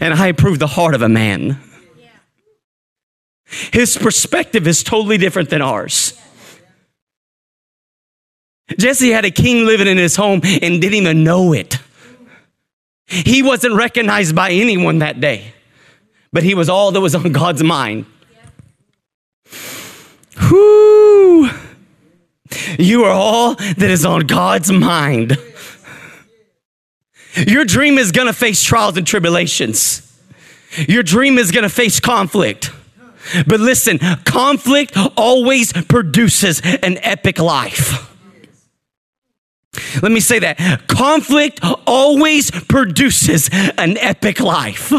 and 0.00 0.12
I 0.12 0.26
approve 0.28 0.58
the 0.58 0.66
heart 0.66 0.94
of 0.94 1.02
a 1.02 1.08
man. 1.08 1.58
His 3.72 3.96
perspective 3.96 4.66
is 4.66 4.82
totally 4.82 5.18
different 5.18 5.50
than 5.50 5.62
ours. 5.62 6.20
Jesse 8.78 9.10
had 9.10 9.24
a 9.24 9.30
king 9.30 9.64
living 9.64 9.86
in 9.86 9.96
his 9.96 10.16
home 10.16 10.40
and 10.42 10.80
didn't 10.80 10.94
even 10.94 11.24
know 11.24 11.52
it. 11.52 11.78
He 13.06 13.42
wasn't 13.42 13.74
recognized 13.74 14.34
by 14.34 14.50
anyone 14.50 14.98
that 14.98 15.20
day. 15.20 15.54
but 16.32 16.42
he 16.42 16.54
was 16.54 16.68
all 16.68 16.92
that 16.92 17.00
was 17.00 17.14
on 17.14 17.32
God's 17.32 17.62
mind. 17.62 18.04
Whoo! 20.50 21.15
You 22.78 23.04
are 23.04 23.12
all 23.12 23.54
that 23.54 23.90
is 23.90 24.04
on 24.04 24.22
God's 24.22 24.70
mind. 24.72 25.38
Your 27.46 27.64
dream 27.64 27.98
is 27.98 28.12
gonna 28.12 28.32
face 28.32 28.62
trials 28.62 28.96
and 28.96 29.06
tribulations. 29.06 30.02
Your 30.88 31.02
dream 31.02 31.38
is 31.38 31.50
gonna 31.50 31.68
face 31.68 32.00
conflict. 32.00 32.70
But 33.46 33.60
listen, 33.60 33.98
conflict 34.24 34.96
always 35.16 35.72
produces 35.72 36.60
an 36.64 36.98
epic 37.02 37.38
life. 37.38 38.12
Let 40.02 40.12
me 40.12 40.20
say 40.20 40.38
that. 40.38 40.86
Conflict 40.86 41.60
always 41.86 42.50
produces 42.50 43.50
an 43.52 43.98
epic 43.98 44.40
life. 44.40 44.92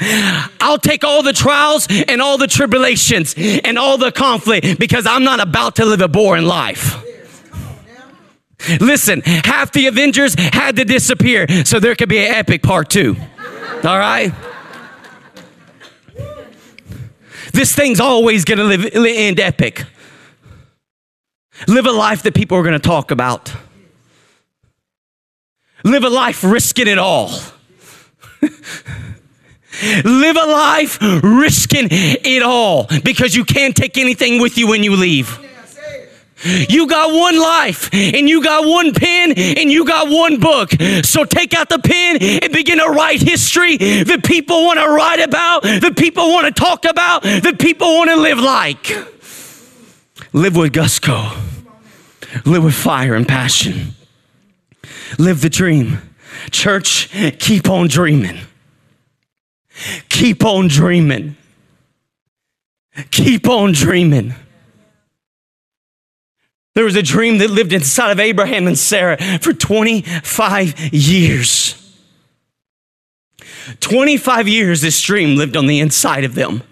I'll 0.00 0.78
take 0.78 1.04
all 1.04 1.22
the 1.22 1.32
trials 1.32 1.86
and 1.90 2.20
all 2.20 2.38
the 2.38 2.46
tribulations 2.46 3.34
and 3.36 3.78
all 3.78 3.98
the 3.98 4.12
conflict 4.12 4.78
because 4.78 5.06
I'm 5.06 5.24
not 5.24 5.40
about 5.40 5.76
to 5.76 5.84
live 5.84 6.00
a 6.00 6.08
boring 6.08 6.44
life. 6.44 7.04
Listen, 8.80 9.22
half 9.22 9.72
the 9.72 9.86
Avengers 9.86 10.34
had 10.34 10.76
to 10.76 10.84
disappear 10.84 11.46
so 11.64 11.80
there 11.80 11.94
could 11.94 12.08
be 12.08 12.18
an 12.18 12.34
epic 12.34 12.62
part 12.62 12.90
two. 12.90 13.16
All 13.84 13.98
right? 13.98 14.32
This 17.52 17.74
thing's 17.74 18.00
always 18.00 18.44
gonna 18.44 18.64
live, 18.64 18.84
end 18.94 19.40
epic. 19.40 19.84
Live 21.66 21.86
a 21.86 21.92
life 21.92 22.22
that 22.22 22.34
people 22.34 22.56
are 22.58 22.62
gonna 22.62 22.78
talk 22.78 23.10
about. 23.10 23.52
Live 25.84 26.04
a 26.04 26.10
life 26.10 26.44
risking 26.44 26.88
it 26.88 26.98
all. 26.98 27.30
Live 30.04 30.36
a 30.36 30.46
life 30.46 30.98
risking 31.00 31.88
it 31.90 32.42
all 32.42 32.88
because 33.04 33.34
you 33.34 33.44
can't 33.44 33.76
take 33.76 33.96
anything 33.96 34.40
with 34.40 34.58
you 34.58 34.66
when 34.68 34.82
you 34.82 34.96
leave. 34.96 35.38
You 36.44 36.86
got 36.86 37.12
one 37.12 37.38
life 37.38 37.92
and 37.92 38.28
you 38.28 38.42
got 38.42 38.64
one 38.66 38.92
pen 38.92 39.32
and 39.32 39.70
you 39.70 39.84
got 39.84 40.08
one 40.08 40.38
book. 40.38 40.70
So 41.02 41.24
take 41.24 41.52
out 41.54 41.68
the 41.68 41.78
pen 41.78 42.18
and 42.20 42.52
begin 42.52 42.78
to 42.78 42.86
write 42.90 43.20
history 43.20 43.76
that 43.76 44.24
people 44.24 44.64
want 44.64 44.78
to 44.78 44.88
write 44.88 45.20
about, 45.20 45.62
that 45.62 45.96
people 45.96 46.28
want 46.30 46.46
to 46.46 46.52
talk 46.52 46.84
about, 46.84 47.22
that 47.22 47.58
people 47.58 47.88
want 47.88 48.10
to 48.10 48.16
live 48.16 48.38
like. 48.38 48.90
Live 50.32 50.56
with 50.56 50.72
gusto, 50.72 51.30
live 52.44 52.62
with 52.62 52.74
fire 52.74 53.14
and 53.14 53.26
passion. 53.26 53.94
Live 55.18 55.40
the 55.40 55.50
dream. 55.50 56.02
Church, 56.50 57.08
keep 57.38 57.68
on 57.68 57.88
dreaming. 57.88 58.38
Keep 60.08 60.44
on 60.44 60.68
dreaming. 60.68 61.36
Keep 63.10 63.48
on 63.48 63.72
dreaming. 63.72 64.34
There 66.74 66.84
was 66.84 66.96
a 66.96 67.02
dream 67.02 67.38
that 67.38 67.50
lived 67.50 67.72
inside 67.72 68.12
of 68.12 68.20
Abraham 68.20 68.66
and 68.66 68.78
Sarah 68.78 69.16
for 69.40 69.52
25 69.52 70.94
years. 70.94 71.74
25 73.80 74.48
years, 74.48 74.80
this 74.80 75.00
dream 75.02 75.36
lived 75.36 75.56
on 75.56 75.66
the 75.66 75.80
inside 75.80 76.24
of 76.24 76.34
them. 76.34 76.62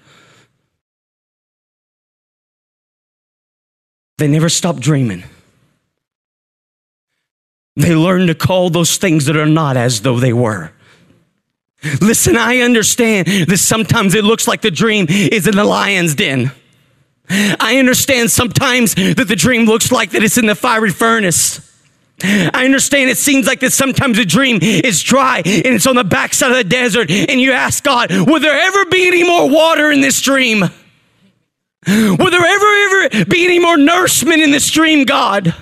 They 4.19 4.29
never 4.29 4.49
stopped 4.49 4.81
dreaming. 4.81 5.25
They 7.75 7.95
learned 7.95 8.29
to 8.29 8.35
call 8.35 8.71
those 8.71 8.97
things 8.97 9.27
that 9.27 9.37
are 9.37 9.45
not 9.45 9.77
as 9.77 10.01
though 10.01 10.19
they 10.19 10.33
were. 10.33 10.73
Listen, 12.01 12.37
I 12.37 12.59
understand 12.61 13.27
that 13.27 13.59
sometimes 13.59 14.15
it 14.15 14.25
looks 14.25 14.47
like 14.49 14.61
the 14.63 14.71
dream 14.71 15.07
is 15.09 15.47
in 15.47 15.57
the 15.57 15.65
lion's 15.65 16.15
den. 16.15 16.53
I 17.29 17.77
understand 17.79 18.31
sometimes 18.31 18.95
that 18.95 19.27
the 19.29 19.37
dream 19.37 19.65
looks 19.65 19.91
like 19.91 20.11
that 20.11 20.23
it's 20.23 20.39
in 20.39 20.47
the 20.47 20.55
fiery 20.55 20.91
furnace. 20.91 21.61
I 22.23 22.65
understand 22.65 23.11
it 23.11 23.19
seems 23.19 23.47
like 23.47 23.61
that 23.61 23.73
sometimes 23.73 24.19
a 24.19 24.25
dream 24.25 24.59
is 24.63 25.03
dry 25.03 25.43
and 25.45 25.67
it's 25.67 25.87
on 25.87 25.97
the 25.97 26.05
backside 26.05 26.51
of 26.51 26.57
the 26.57 26.65
desert, 26.65 27.11
and 27.11 27.41
you 27.41 27.53
ask 27.53 27.85
God, 27.85 28.11
Will 28.11 28.41
there 28.41 28.59
ever 28.59 28.87
be 28.87 29.07
any 29.07 29.23
more 29.23 29.51
water 29.51 29.91
in 29.91 30.01
this 30.01 30.21
dream? 30.21 30.61
Will 31.87 32.31
there 32.31 32.45
ever, 32.45 33.11
ever 33.15 33.25
be 33.27 33.45
any 33.45 33.59
more 33.59 33.77
nourishment 33.77 34.41
in 34.43 34.51
this 34.51 34.71
dream, 34.71 35.05
God? 35.05 35.55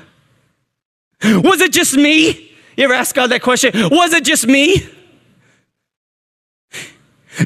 Was 1.23 1.61
it 1.61 1.73
just 1.73 1.97
me? 1.97 2.53
You 2.77 2.85
ever 2.85 2.95
ask 2.95 3.15
God 3.15 3.31
that 3.31 3.43
question? 3.43 3.73
Was 3.91 4.13
it 4.13 4.25
just 4.25 4.47
me? 4.47 4.89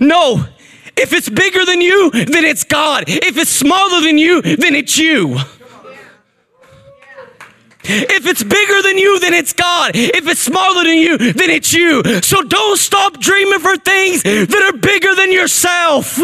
No. 0.01 0.46
If 0.96 1.12
it's 1.12 1.29
bigger 1.29 1.64
than 1.64 1.81
you, 1.81 2.11
then 2.11 2.44
it's 2.44 2.64
God. 2.64 3.05
If 3.07 3.37
it's 3.37 3.51
smaller 3.51 4.01
than 4.01 4.18
you, 4.18 4.42
then 4.42 4.74
it's 4.74 4.98
you. 4.98 5.38
If 7.90 8.27
it's 8.27 8.42
bigger 8.42 8.83
than 8.83 8.98
you, 8.98 9.18
then 9.20 9.33
it's 9.33 9.53
God. 9.53 9.92
If 9.94 10.27
it's 10.27 10.40
smaller 10.40 10.85
than 10.85 10.98
you, 10.98 11.16
then 11.16 11.51
it's 11.51 11.72
you. 11.72 12.03
So 12.20 12.42
don't 12.42 12.79
stop 12.79 13.18
dreaming 13.18 13.61
for 13.61 13.77
things 13.77 14.22
that 14.22 14.72
are 14.74 14.77
bigger 14.77 15.14
than 15.14 15.33
yourself. 15.33 16.18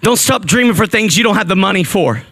Don't 0.00 0.16
stop 0.16 0.44
dreaming 0.46 0.74
for 0.74 0.86
things 0.86 1.18
you 1.18 1.24
don't 1.24 1.36
have 1.36 1.48
the 1.48 1.56
money 1.56 1.84
for. 1.84 2.22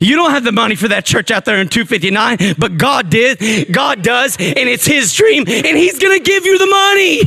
You 0.00 0.16
don't 0.16 0.30
have 0.30 0.44
the 0.44 0.52
money 0.52 0.76
for 0.76 0.88
that 0.88 1.04
church 1.04 1.30
out 1.30 1.44
there 1.44 1.60
in 1.60 1.68
259, 1.68 2.54
but 2.58 2.78
God 2.78 3.10
did. 3.10 3.70
God 3.70 4.02
does, 4.02 4.36
and 4.38 4.68
it's 4.68 4.86
His 4.86 5.12
dream, 5.12 5.44
and 5.46 5.76
He's 5.76 5.98
to 5.98 6.24
give 6.24 6.46
you 6.46 6.58
the 6.58 6.66
money. 6.66 7.22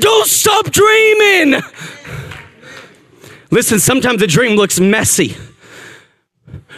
Don't 0.00 0.28
stop 0.28 0.70
dreaming. 0.70 1.60
Listen, 3.50 3.80
sometimes 3.80 4.20
the 4.20 4.26
dream 4.26 4.56
looks 4.56 4.78
messy. 4.78 5.36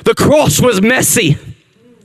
The 0.05 0.15
cross 0.15 0.61
was 0.61 0.81
messy. 0.81 1.39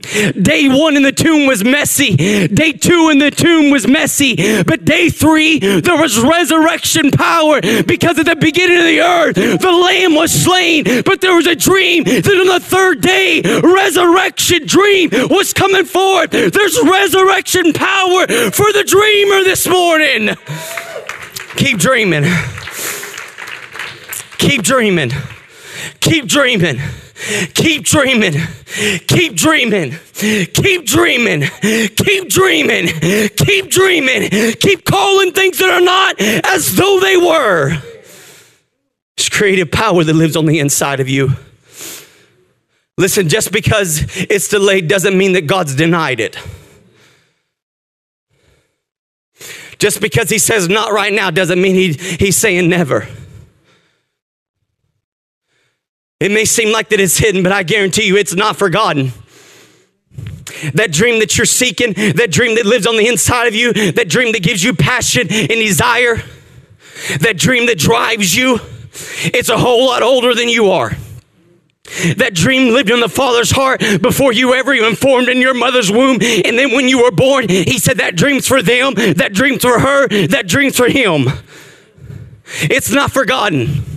Day 0.00 0.68
one 0.68 0.96
in 0.96 1.02
the 1.02 1.12
tomb 1.12 1.46
was 1.46 1.62
messy. 1.62 2.16
Day 2.16 2.72
two 2.72 3.10
in 3.10 3.18
the 3.18 3.30
tomb 3.30 3.70
was 3.70 3.86
messy. 3.86 4.62
But 4.62 4.84
day 4.84 5.10
three, 5.10 5.58
there 5.58 5.96
was 5.96 6.18
resurrection 6.18 7.10
power 7.10 7.60
because 7.60 8.18
at 8.18 8.26
the 8.26 8.36
beginning 8.36 8.78
of 8.78 8.84
the 8.84 9.00
earth, 9.00 9.34
the 9.34 9.70
lamb 9.72 10.14
was 10.14 10.32
slain. 10.32 10.84
But 11.04 11.20
there 11.20 11.34
was 11.36 11.46
a 11.46 11.54
dream 11.54 12.04
that 12.04 12.26
on 12.26 12.46
the 12.46 12.60
third 12.64 13.02
day, 13.02 13.42
resurrection 13.62 14.66
dream 14.66 15.10
was 15.28 15.52
coming 15.52 15.84
forth. 15.84 16.30
There's 16.30 16.78
resurrection 16.82 17.72
power 17.72 18.26
for 18.50 18.72
the 18.72 18.84
dreamer 18.86 19.44
this 19.44 19.68
morning. 19.68 20.36
Keep 21.56 21.78
dreaming. 21.78 22.24
Keep 24.38 24.62
dreaming. 24.62 25.10
Keep 26.00 26.26
dreaming. 26.26 26.80
Keep 27.54 27.84
dreaming. 27.84 28.34
Keep 29.06 29.36
dreaming. 29.36 29.94
Keep 30.14 30.86
dreaming. 30.86 31.42
Keep 31.60 32.28
dreaming. 32.28 32.86
Keep 33.36 33.70
dreaming. 33.70 34.30
Keep 34.30 34.84
calling 34.84 35.32
things 35.32 35.58
that 35.58 35.70
are 35.70 35.80
not 35.80 36.20
as 36.20 36.74
though 36.76 36.98
they 37.00 37.16
were. 37.16 37.78
It's 39.16 39.28
creative 39.28 39.70
power 39.70 40.02
that 40.02 40.14
lives 40.14 40.34
on 40.34 40.46
the 40.46 40.58
inside 40.60 41.00
of 41.00 41.08
you. 41.08 41.30
Listen, 42.96 43.28
just 43.28 43.52
because 43.52 44.02
it's 44.16 44.48
delayed 44.48 44.88
doesn't 44.88 45.16
mean 45.16 45.32
that 45.32 45.46
God's 45.46 45.74
denied 45.74 46.20
it. 46.20 46.36
Just 49.78 50.00
because 50.00 50.28
he 50.28 50.38
says 50.38 50.68
not 50.68 50.92
right 50.92 51.12
now 51.12 51.30
doesn't 51.30 51.60
mean 51.60 51.74
he, 51.74 51.92
he's 51.92 52.36
saying 52.36 52.68
never. 52.68 53.08
It 56.20 56.30
may 56.30 56.44
seem 56.44 56.70
like 56.70 56.90
that 56.90 57.00
it's 57.00 57.16
hidden, 57.16 57.42
but 57.42 57.50
I 57.50 57.62
guarantee 57.62 58.06
you 58.06 58.16
it's 58.16 58.34
not 58.34 58.56
forgotten. 58.56 59.12
That 60.74 60.92
dream 60.92 61.20
that 61.20 61.38
you're 61.38 61.46
seeking, 61.46 61.94
that 61.94 62.30
dream 62.30 62.56
that 62.56 62.66
lives 62.66 62.86
on 62.86 62.96
the 62.98 63.08
inside 63.08 63.46
of 63.46 63.54
you, 63.54 63.72
that 63.92 64.08
dream 64.08 64.32
that 64.32 64.42
gives 64.42 64.62
you 64.62 64.74
passion 64.74 65.26
and 65.30 65.48
desire, 65.48 66.22
that 67.20 67.38
dream 67.38 67.66
that 67.66 67.78
drives 67.78 68.36
you, 68.36 68.58
it's 69.24 69.48
a 69.48 69.56
whole 69.56 69.86
lot 69.86 70.02
older 70.02 70.34
than 70.34 70.48
you 70.48 70.70
are. 70.72 70.90
That 72.16 72.34
dream 72.34 72.74
lived 72.74 72.90
in 72.90 73.00
the 73.00 73.08
Father's 73.08 73.50
heart 73.50 73.80
before 74.02 74.32
you 74.32 74.54
ever 74.54 74.74
even 74.74 74.96
formed 74.96 75.28
in 75.28 75.38
your 75.38 75.54
mother's 75.54 75.90
womb. 75.90 76.18
And 76.20 76.58
then 76.58 76.72
when 76.72 76.88
you 76.88 77.02
were 77.02 77.10
born, 77.10 77.48
He 77.48 77.78
said, 77.78 77.98
That 77.98 78.14
dream's 78.14 78.46
for 78.46 78.62
them, 78.62 78.94
that 78.94 79.32
dream's 79.32 79.62
for 79.62 79.78
her, 79.78 80.06
that 80.28 80.46
dream's 80.46 80.76
for 80.76 80.88
Him. 80.88 81.26
It's 82.62 82.90
not 82.90 83.10
forgotten. 83.10 83.89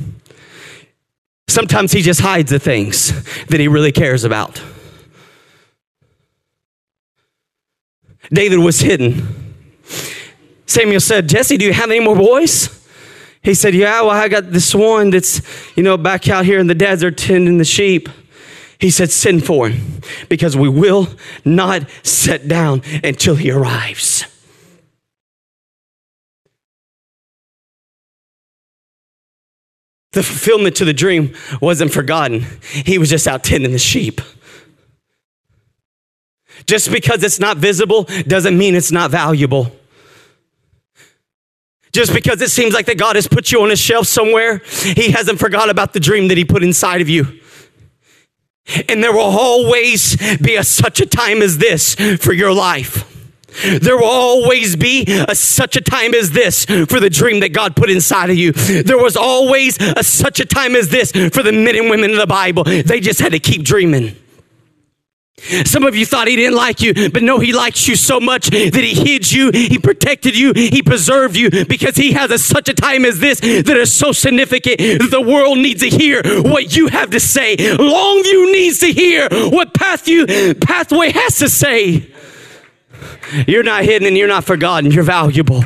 Sometimes 1.47 1.91
he 1.91 2.01
just 2.01 2.21
hides 2.21 2.49
the 2.49 2.59
things 2.59 3.11
that 3.47 3.59
he 3.59 3.67
really 3.67 3.91
cares 3.91 4.23
about. 4.23 4.61
David 8.31 8.59
was 8.59 8.79
hidden. 8.79 9.55
Samuel 10.65 10.99
said, 10.99 11.29
Jesse, 11.29 11.57
do 11.57 11.65
you 11.65 11.73
have 11.73 11.91
any 11.91 11.99
more 11.99 12.15
boys? 12.15 12.83
He 13.43 13.53
said, 13.53 13.75
Yeah, 13.75 14.01
well, 14.01 14.11
I 14.11 14.27
got 14.29 14.51
this 14.51 14.73
one 14.73 15.09
that's, 15.09 15.41
you 15.75 15.83
know, 15.83 15.97
back 15.97 16.27
out 16.29 16.45
here 16.45 16.59
in 16.59 16.67
the 16.67 16.75
desert 16.75 17.17
tending 17.17 17.57
the 17.57 17.65
sheep. 17.65 18.09
He 18.79 18.89
said, 18.89 19.11
Send 19.11 19.45
for 19.45 19.69
him 19.69 20.01
because 20.29 20.57
we 20.57 20.69
will 20.69 21.09
not 21.45 21.83
sit 22.01 22.47
down 22.47 22.81
until 23.03 23.35
he 23.35 23.51
arrives. 23.51 24.25
The 30.13 30.23
fulfillment 30.23 30.75
to 30.77 30.85
the 30.85 30.93
dream 30.93 31.35
wasn't 31.61 31.91
forgotten. 31.91 32.45
He 32.71 32.97
was 32.97 33.09
just 33.09 33.27
out 33.27 33.43
tending 33.43 33.71
the 33.71 33.79
sheep. 33.79 34.21
Just 36.65 36.91
because 36.91 37.23
it's 37.23 37.39
not 37.39 37.57
visible 37.57 38.07
doesn't 38.27 38.57
mean 38.57 38.75
it's 38.75 38.91
not 38.91 39.11
valuable. 39.11 39.75
Just 41.91 42.13
because 42.13 42.41
it 42.41 42.49
seems 42.49 42.73
like 42.73 42.87
that 42.87 42.97
God 42.97 43.15
has 43.15 43.27
put 43.27 43.51
you 43.51 43.61
on 43.61 43.71
a 43.71 43.75
shelf 43.75 44.07
somewhere, 44.07 44.61
He 44.65 45.11
hasn't 45.11 45.39
forgot 45.39 45.69
about 45.69 45.93
the 45.93 45.99
dream 45.99 46.29
that 46.29 46.37
He 46.37 46.45
put 46.45 46.63
inside 46.63 47.01
of 47.01 47.09
you. 47.09 47.39
And 48.87 49.03
there 49.03 49.11
will 49.11 49.19
always 49.19 50.15
be 50.37 50.55
a, 50.55 50.63
such 50.63 51.01
a 51.01 51.05
time 51.05 51.41
as 51.41 51.57
this 51.57 51.95
for 52.19 52.33
your 52.33 52.53
life. 52.53 53.09
There 53.81 53.97
will 53.97 54.05
always 54.05 54.75
be 54.75 55.05
a, 55.07 55.35
such 55.35 55.75
a 55.75 55.81
time 55.81 56.13
as 56.13 56.31
this 56.31 56.65
for 56.65 56.99
the 56.99 57.09
dream 57.09 57.39
that 57.41 57.53
God 57.53 57.75
put 57.75 57.89
inside 57.89 58.29
of 58.29 58.37
you. 58.37 58.51
There 58.51 58.97
was 58.97 59.15
always 59.15 59.77
a, 59.79 60.03
such 60.03 60.39
a 60.39 60.45
time 60.45 60.75
as 60.75 60.89
this 60.89 61.11
for 61.11 61.43
the 61.43 61.51
men 61.51 61.75
and 61.75 61.89
women 61.89 62.11
of 62.11 62.17
the 62.17 62.27
Bible. 62.27 62.63
They 62.63 62.99
just 62.99 63.19
had 63.19 63.31
to 63.33 63.39
keep 63.39 63.63
dreaming. 63.63 64.15
Some 65.65 65.83
of 65.83 65.95
you 65.95 66.05
thought 66.05 66.27
he 66.27 66.37
didn't 66.37 66.55
like 66.55 66.81
you, 66.81 67.09
but 67.09 67.21
no, 67.21 67.39
he 67.39 67.51
likes 67.51 67.87
you 67.87 67.95
so 67.97 68.19
much 68.19 68.47
that 68.47 68.75
he 68.75 68.93
hid 68.93 69.29
you, 69.29 69.51
he 69.51 69.77
protected 69.77 70.37
you, 70.37 70.53
he 70.53 70.81
preserved 70.81 71.35
you 71.35 71.49
because 71.65 71.97
he 71.97 72.13
has 72.13 72.31
a, 72.31 72.37
such 72.37 72.69
a 72.69 72.73
time 72.73 73.03
as 73.03 73.19
this 73.19 73.41
that 73.41 73.75
is 73.75 73.91
so 73.91 74.13
significant 74.13 74.77
that 74.77 75.09
the 75.11 75.19
world 75.19 75.57
needs 75.57 75.81
to 75.81 75.89
hear 75.89 76.21
what 76.43 76.75
you 76.75 76.87
have 76.87 77.09
to 77.09 77.19
say. 77.19 77.57
Longview 77.57 78.51
needs 78.51 78.79
to 78.79 78.93
hear 78.93 79.27
what 79.49 79.73
Path 79.73 80.07
you, 80.07 80.25
Pathway 80.55 81.11
has 81.11 81.39
to 81.39 81.49
say. 81.49 82.09
You're 83.47 83.63
not 83.63 83.83
hidden 83.83 84.07
and 84.07 84.17
you're 84.17 84.27
not 84.27 84.43
forgotten. 84.43 84.91
You're 84.91 85.03
valuable. 85.03 85.63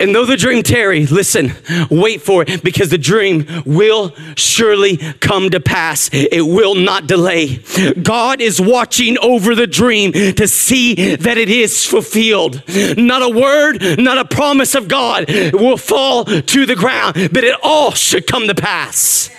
And 0.00 0.14
though 0.14 0.24
the 0.24 0.36
dream 0.36 0.62
tarry, 0.62 1.06
listen, 1.06 1.52
wait 1.90 2.22
for 2.22 2.44
it 2.46 2.62
because 2.62 2.90
the 2.90 2.98
dream 2.98 3.46
will 3.66 4.14
surely 4.36 4.96
come 4.96 5.50
to 5.50 5.58
pass. 5.58 6.08
It 6.12 6.46
will 6.46 6.76
not 6.76 7.08
delay. 7.08 7.56
God 8.00 8.40
is 8.40 8.60
watching 8.60 9.18
over 9.18 9.56
the 9.56 9.66
dream 9.66 10.12
to 10.12 10.46
see 10.46 11.16
that 11.16 11.36
it 11.36 11.48
is 11.48 11.84
fulfilled. 11.84 12.62
Not 12.96 13.22
a 13.22 13.28
word, 13.28 13.98
not 13.98 14.18
a 14.18 14.24
promise 14.24 14.76
of 14.76 14.86
God 14.86 15.26
will 15.52 15.76
fall 15.76 16.24
to 16.24 16.66
the 16.66 16.76
ground, 16.76 17.14
but 17.32 17.42
it 17.42 17.56
all 17.62 17.90
should 17.90 18.26
come 18.26 18.46
to 18.46 18.54
pass. 18.54 19.30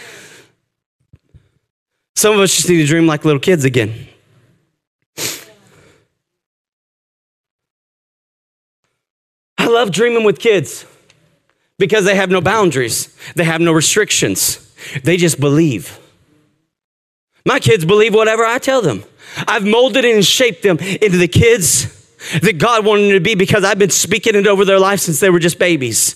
Some 2.18 2.34
of 2.34 2.42
us 2.42 2.54
just 2.54 2.68
need 2.68 2.80
to 2.80 2.86
dream 2.86 3.08
like 3.08 3.24
little 3.24 3.40
kids 3.40 3.64
again. 3.64 4.09
I 9.70 9.72
love 9.72 9.92
dreaming 9.92 10.24
with 10.24 10.40
kids 10.40 10.84
because 11.78 12.04
they 12.04 12.16
have 12.16 12.32
no 12.32 12.42
boundaries, 12.42 13.16
they 13.36 13.44
have 13.44 13.62
no 13.62 13.72
restrictions. 13.72 14.66
They 15.04 15.18
just 15.18 15.40
believe. 15.40 16.00
My 17.46 17.60
kids 17.60 17.86
believe 17.86 18.14
whatever 18.14 18.46
I 18.46 18.58
tell 18.58 18.82
them. 18.82 19.04
I've 19.48 19.66
molded 19.66 20.06
and 20.06 20.26
shaped 20.26 20.64
them 20.64 20.80
into 20.80 21.18
the 21.18 21.28
kids 21.28 22.10
that 22.42 22.58
God 22.58 22.86
wanted 22.86 23.04
them 23.04 23.12
to 23.12 23.20
be 23.20 23.36
because 23.36 23.64
I've 23.64 23.78
been 23.78 23.90
speaking 23.90 24.36
it 24.36 24.48
over 24.48 24.66
their 24.66 24.80
life 24.80 25.02
since 25.02 25.20
they 25.20 25.30
were 25.30 25.40
just 25.40 25.60
babies. 25.60 26.16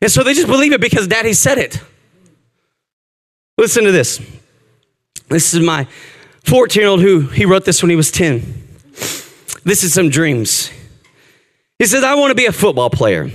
And 0.00 0.10
so 0.10 0.22
they 0.22 0.32
just 0.32 0.46
believe 0.46 0.72
it 0.72 0.80
because 0.80 1.06
daddy 1.08 1.32
said 1.32 1.58
it. 1.58 1.80
Listen 3.58 3.84
to 3.84 3.92
this. 3.92 4.20
This 5.28 5.52
is 5.52 5.60
my 5.60 5.86
14 6.44 6.80
year 6.80 6.88
old 6.88 7.00
who 7.00 7.20
he 7.20 7.44
wrote 7.44 7.64
this 7.64 7.82
when 7.82 7.90
he 7.90 7.96
was 7.96 8.10
10. 8.10 8.64
This 9.64 9.82
is 9.82 9.92
some 9.92 10.08
dreams. 10.08 10.70
He 11.78 11.86
says, 11.86 12.04
I 12.04 12.14
want 12.14 12.30
to 12.30 12.34
be 12.34 12.46
a 12.46 12.52
football 12.52 12.90
player. 12.90 13.30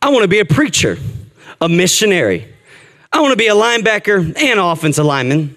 I 0.00 0.10
want 0.10 0.22
to 0.22 0.28
be 0.28 0.40
a 0.40 0.44
preacher, 0.44 0.98
a 1.60 1.68
missionary. 1.68 2.48
I 3.12 3.20
want 3.20 3.32
to 3.32 3.36
be 3.36 3.48
a 3.48 3.54
linebacker 3.54 4.36
and 4.36 4.60
offensive 4.60 5.04
lineman. 5.04 5.56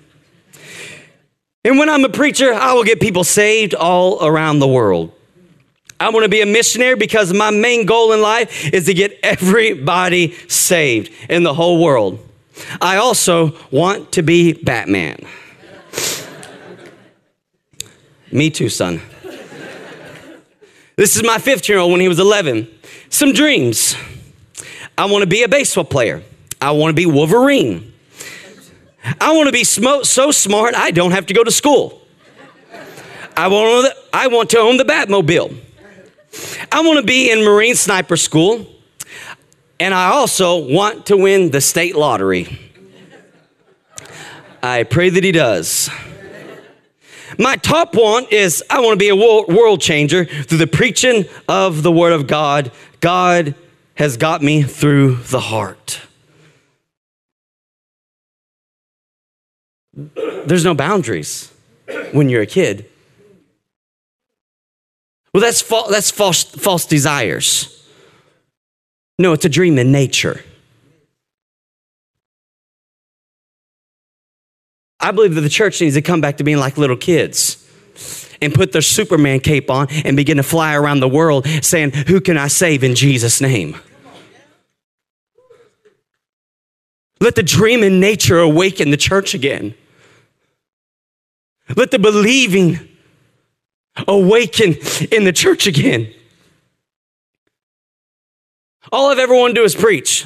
And 1.63 1.79
when 1.79 1.89
I'm 1.89 2.05
a 2.05 2.09
preacher, 2.09 2.53
I 2.53 2.73
will 2.73 2.83
get 2.83 2.99
people 2.99 3.23
saved 3.23 3.73
all 3.73 4.25
around 4.25 4.59
the 4.59 4.67
world. 4.67 5.11
I 5.99 6.09
want 6.09 6.23
to 6.23 6.29
be 6.29 6.41
a 6.41 6.45
missionary 6.45 6.95
because 6.95 7.33
my 7.33 7.49
main 7.49 7.85
goal 7.85 8.11
in 8.11 8.21
life 8.21 8.73
is 8.73 8.85
to 8.85 8.93
get 8.93 9.17
everybody 9.23 10.33
saved 10.47 11.11
in 11.29 11.43
the 11.43 11.53
whole 11.53 11.81
world. 11.81 12.19
I 12.81 12.97
also 12.97 13.57
want 13.71 14.11
to 14.13 14.21
be 14.21 14.53
Batman. 14.53 15.17
Me 18.31 18.49
too, 18.49 18.69
son. 18.69 19.01
This 20.95 21.15
is 21.15 21.23
my 21.23 21.37
15 21.37 21.73
year 21.73 21.79
old 21.79 21.91
when 21.91 22.01
he 22.01 22.07
was 22.07 22.19
11. 22.19 22.67
Some 23.09 23.33
dreams. 23.33 23.95
I 24.97 25.05
want 25.05 25.23
to 25.23 25.27
be 25.27 25.43
a 25.43 25.49
baseball 25.49 25.83
player. 25.83 26.23
I 26.61 26.71
want 26.71 26.91
to 26.91 26.95
be 26.95 27.05
Wolverine. 27.05 27.93
I 29.19 29.35
want 29.35 29.47
to 29.47 29.51
be 29.51 29.63
so 29.63 30.31
smart 30.31 30.73
I 30.73 30.91
don't 30.91 31.11
have 31.11 31.25
to 31.27 31.33
go 31.33 31.43
to 31.43 31.51
school. 31.51 32.01
I 33.37 33.49
want, 33.49 33.85
to, 33.85 33.95
I 34.13 34.27
want 34.27 34.49
to 34.51 34.59
own 34.59 34.77
the 34.77 34.85
Batmobile. 34.85 35.55
I 36.71 36.81
want 36.81 36.99
to 36.99 37.05
be 37.05 37.31
in 37.31 37.43
Marine 37.43 37.75
Sniper 37.75 38.15
School. 38.15 38.65
And 39.79 39.93
I 39.93 40.07
also 40.07 40.71
want 40.71 41.07
to 41.07 41.17
win 41.17 41.51
the 41.51 41.59
state 41.59 41.95
lottery. 41.95 42.59
I 44.63 44.83
pray 44.83 45.09
that 45.09 45.23
he 45.23 45.33
does. 45.33 45.89
My 47.39 47.55
top 47.55 47.95
one 47.95 48.25
is 48.31 48.63
I 48.69 48.79
want 48.79 48.99
to 48.99 49.03
be 49.03 49.09
a 49.09 49.15
world 49.15 49.81
changer 49.81 50.25
through 50.25 50.57
the 50.57 50.67
preaching 50.67 51.25
of 51.47 51.83
the 51.83 51.91
Word 51.91 52.13
of 52.13 52.27
God. 52.27 52.71
God 52.99 53.55
has 53.95 54.17
got 54.17 54.41
me 54.41 54.63
through 54.63 55.15
the 55.15 55.39
heart. 55.39 56.01
There's 59.93 60.65
no 60.65 60.73
boundaries 60.73 61.51
when 62.11 62.29
you're 62.29 62.41
a 62.41 62.47
kid. 62.47 62.89
Well, 65.33 65.41
that's, 65.41 65.61
fa- 65.61 65.85
that's 65.89 66.11
false, 66.11 66.43
false 66.43 66.85
desires. 66.85 67.71
No, 69.17 69.33
it's 69.33 69.45
a 69.45 69.49
dream 69.49 69.77
in 69.77 69.91
nature. 69.91 70.43
I 75.05 75.11
believe 75.11 75.35
that 75.35 75.41
the 75.41 75.49
church 75.49 75.81
needs 75.81 75.93
to 75.93 76.01
come 76.01 76.19
back 76.19 76.37
to 76.37 76.43
being 76.43 76.57
like 76.57 76.79
little 76.79 76.97
kids 76.97 77.63
and 78.41 78.51
put 78.51 78.71
their 78.71 78.81
Superman 78.81 79.39
cape 79.39 79.69
on 79.69 79.85
and 80.03 80.17
begin 80.17 80.37
to 80.37 80.43
fly 80.43 80.73
around 80.73 80.99
the 80.99 81.07
world 81.07 81.45
saying, 81.61 81.91
Who 81.91 82.19
can 82.19 82.39
I 82.39 82.47
save 82.47 82.83
in 82.83 82.95
Jesus' 82.95 83.39
name? 83.39 83.77
Let 87.19 87.35
the 87.35 87.43
dream 87.43 87.83
in 87.83 87.99
nature 87.99 88.39
awaken 88.39 88.89
the 88.89 88.97
church 88.97 89.35
again. 89.35 89.75
Let 91.75 91.91
the 91.91 91.99
believing 91.99 92.79
awaken 94.07 94.73
in 95.11 95.23
the 95.23 95.31
church 95.31 95.67
again. 95.67 96.11
All 98.91 99.11
I've 99.11 99.19
ever 99.19 99.35
wanted 99.35 99.53
to 99.53 99.61
do 99.61 99.65
is 99.65 99.75
preach. 99.75 100.25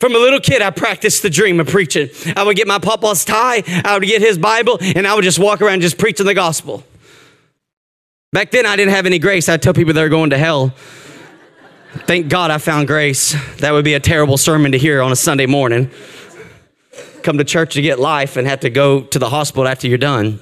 From 0.00 0.14
a 0.14 0.18
little 0.18 0.40
kid, 0.40 0.62
I 0.62 0.70
practiced 0.70 1.22
the 1.22 1.28
dream 1.28 1.60
of 1.60 1.68
preaching. 1.68 2.08
I 2.34 2.42
would 2.42 2.56
get 2.56 2.66
my 2.66 2.78
papa's 2.78 3.22
tie, 3.22 3.62
I 3.84 3.98
would 3.98 4.06
get 4.06 4.22
his 4.22 4.38
Bible, 4.38 4.78
and 4.80 5.06
I 5.06 5.14
would 5.14 5.24
just 5.24 5.38
walk 5.38 5.60
around 5.60 5.82
just 5.82 5.98
preaching 5.98 6.24
the 6.24 6.32
gospel. 6.32 6.82
Back 8.32 8.50
then, 8.50 8.64
I 8.64 8.76
didn't 8.76 8.92
have 8.94 9.04
any 9.04 9.18
grace. 9.18 9.48
I'd 9.48 9.60
tell 9.60 9.74
people 9.74 9.92
they're 9.92 10.08
going 10.08 10.30
to 10.30 10.38
hell. 10.38 10.72
Thank 12.06 12.28
God 12.28 12.50
I 12.50 12.56
found 12.58 12.86
grace. 12.86 13.36
That 13.58 13.72
would 13.72 13.84
be 13.84 13.92
a 13.92 14.00
terrible 14.00 14.38
sermon 14.38 14.72
to 14.72 14.78
hear 14.78 15.02
on 15.02 15.12
a 15.12 15.16
Sunday 15.16 15.46
morning. 15.46 15.90
Come 17.22 17.36
to 17.36 17.44
church 17.44 17.74
to 17.74 17.82
get 17.82 17.98
life 17.98 18.36
and 18.38 18.46
have 18.46 18.60
to 18.60 18.70
go 18.70 19.02
to 19.02 19.18
the 19.18 19.28
hospital 19.28 19.68
after 19.68 19.86
you're 19.86 19.98
done. 19.98 20.40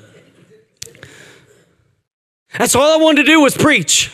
That's 2.56 2.76
all 2.76 2.92
I 2.92 3.02
wanted 3.02 3.24
to 3.24 3.26
do 3.26 3.40
was 3.40 3.56
preach. 3.56 4.12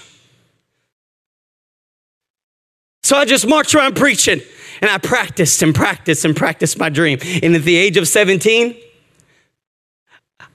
So 3.02 3.16
I 3.16 3.26
just 3.26 3.46
marched 3.46 3.74
around 3.74 3.96
preaching. 3.96 4.40
And 4.80 4.90
I 4.90 4.98
practiced 4.98 5.62
and 5.62 5.74
practiced 5.74 6.24
and 6.24 6.36
practiced 6.36 6.78
my 6.78 6.88
dream. 6.88 7.18
And 7.42 7.54
at 7.54 7.62
the 7.62 7.76
age 7.76 7.96
of 7.96 8.08
17, 8.08 8.76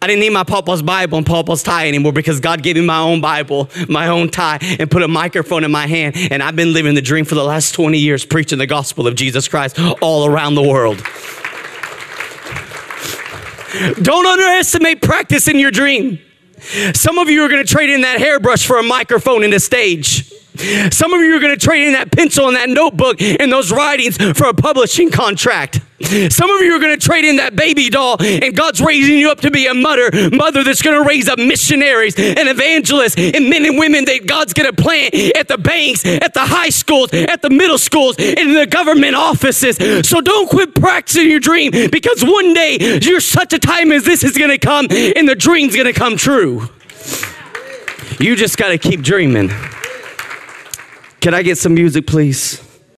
I 0.02 0.08
didn't 0.08 0.22
need 0.22 0.32
my 0.32 0.46
papa's 0.46 0.82
Bible 0.82 1.18
and 1.18 1.28
papa's 1.28 1.62
tie 1.62 1.90
anymore 1.90 2.14
because 2.14 2.40
God 2.40 2.64
gave 2.64 2.78
me 2.78 2.86
my 2.86 3.00
own 3.00 3.20
Bible, 3.20 3.70
my 3.90 4.08
own 4.08 4.30
tie, 4.30 4.60
and 4.80 4.90
put 4.90 5.04
a 5.04 5.10
microphone 5.10 5.66
in 5.66 5.72
my 5.72 5.88
hand. 5.88 6.16
And 6.32 6.42
I've 6.42 6.56
been 6.56 6.72
living 6.72 6.96
the 6.96 7.02
dream 7.02 7.26
for 7.26 7.36
the 7.36 7.44
last 7.44 7.76
20 7.76 7.98
years, 7.98 8.26
preaching 8.26 8.60
the 8.60 8.68
gospel 8.68 9.08
of 9.08 9.16
Jesus 9.16 9.50
Christ 9.50 9.78
all 10.02 10.26
around 10.26 10.56
the 10.56 10.64
world. 10.64 11.04
Don't 14.02 14.26
underestimate 14.26 15.02
practice 15.02 15.48
in 15.48 15.60
your 15.60 15.72
dream. 15.72 16.20
Some 16.94 17.18
of 17.18 17.30
you 17.30 17.44
are 17.44 17.50
going 17.50 17.66
to 17.66 17.72
trade 17.72 17.90
in 17.90 18.02
that 18.02 18.20
hairbrush 18.20 18.66
for 18.66 18.80
a 18.80 18.84
microphone 18.84 19.44
and 19.44 19.54
a 19.54 19.60
stage. 19.60 20.32
Some 20.92 21.14
of 21.14 21.22
you 21.22 21.36
are 21.36 21.40
going 21.40 21.58
to 21.58 21.66
trade 21.66 21.88
in 21.88 21.94
that 21.94 22.12
pencil 22.12 22.48
and 22.48 22.56
that 22.56 22.70
notebook 22.70 23.22
and 23.22 23.52
those 23.52 23.72
writings 23.72 24.18
for 24.18 24.48
a 24.48 24.54
publishing 24.54 25.10
contract. 25.10 25.82
Some 26.02 26.50
of 26.50 26.62
you 26.62 26.74
are 26.74 26.80
going 26.80 26.98
to 26.98 27.06
trade 27.06 27.26
in 27.26 27.38
that 27.38 27.56
baby 27.56 27.90
doll, 27.90 28.18
and 28.22 28.56
God's 28.56 28.80
raising 28.82 29.18
you 29.18 29.32
up 29.32 29.42
to 29.42 29.52
be 29.52 29.68
a 29.68 29.74
mother, 29.74 30.10
mother 30.32 30.64
that's 30.64 30.82
going 30.82 31.02
to 31.02 31.08
raise 31.08 31.28
up 31.28 31.38
missionaries 31.38 32.18
and 32.18 32.48
evangelists 32.48 33.18
and 33.18 33.50
men 33.50 33.66
and 33.66 33.78
women 33.78 34.06
that 34.06 34.26
God's 34.26 34.54
going 34.54 34.74
to 34.74 34.82
plant 34.82 35.14
at 35.14 35.48
the 35.48 35.58
banks, 35.58 36.06
at 36.06 36.34
the 36.34 36.46
high 36.46 36.70
schools, 36.70 37.14
at 37.14 37.42
the 37.42 37.50
middle 37.50 37.78
schools, 37.78 38.18
in 38.18 38.54
the 38.54 38.66
government 38.66 39.16
offices. 39.16 39.78
So 40.08 40.22
don't 40.22 40.50
quit 40.50 40.76
practicing 40.76 41.30
your 41.30 41.40
dream 41.40 41.72
because 41.92 42.24
one 42.24 42.54
day 42.54 43.00
you're 43.02 43.20
such 43.20 43.54
a 43.54 43.60
time 43.60 43.92
as 43.92 44.04
this 44.04 44.24
is 44.24 44.38
going 44.38 44.52
to 44.52 44.58
come 44.58 44.88
and 44.90 45.28
the 45.28 45.36
dream's 45.36 45.76
going 45.76 45.88
to 45.88 45.94
come 45.94 46.18
true. 46.18 46.70
You 48.20 48.36
just 48.36 48.58
got 48.58 48.70
to 48.70 48.78
keep 48.78 49.02
dreaming. 49.02 49.52
Can 51.22 51.34
I 51.34 51.42
get 51.44 51.58
some 51.58 51.74
music, 51.74 52.08
please? 52.08 52.69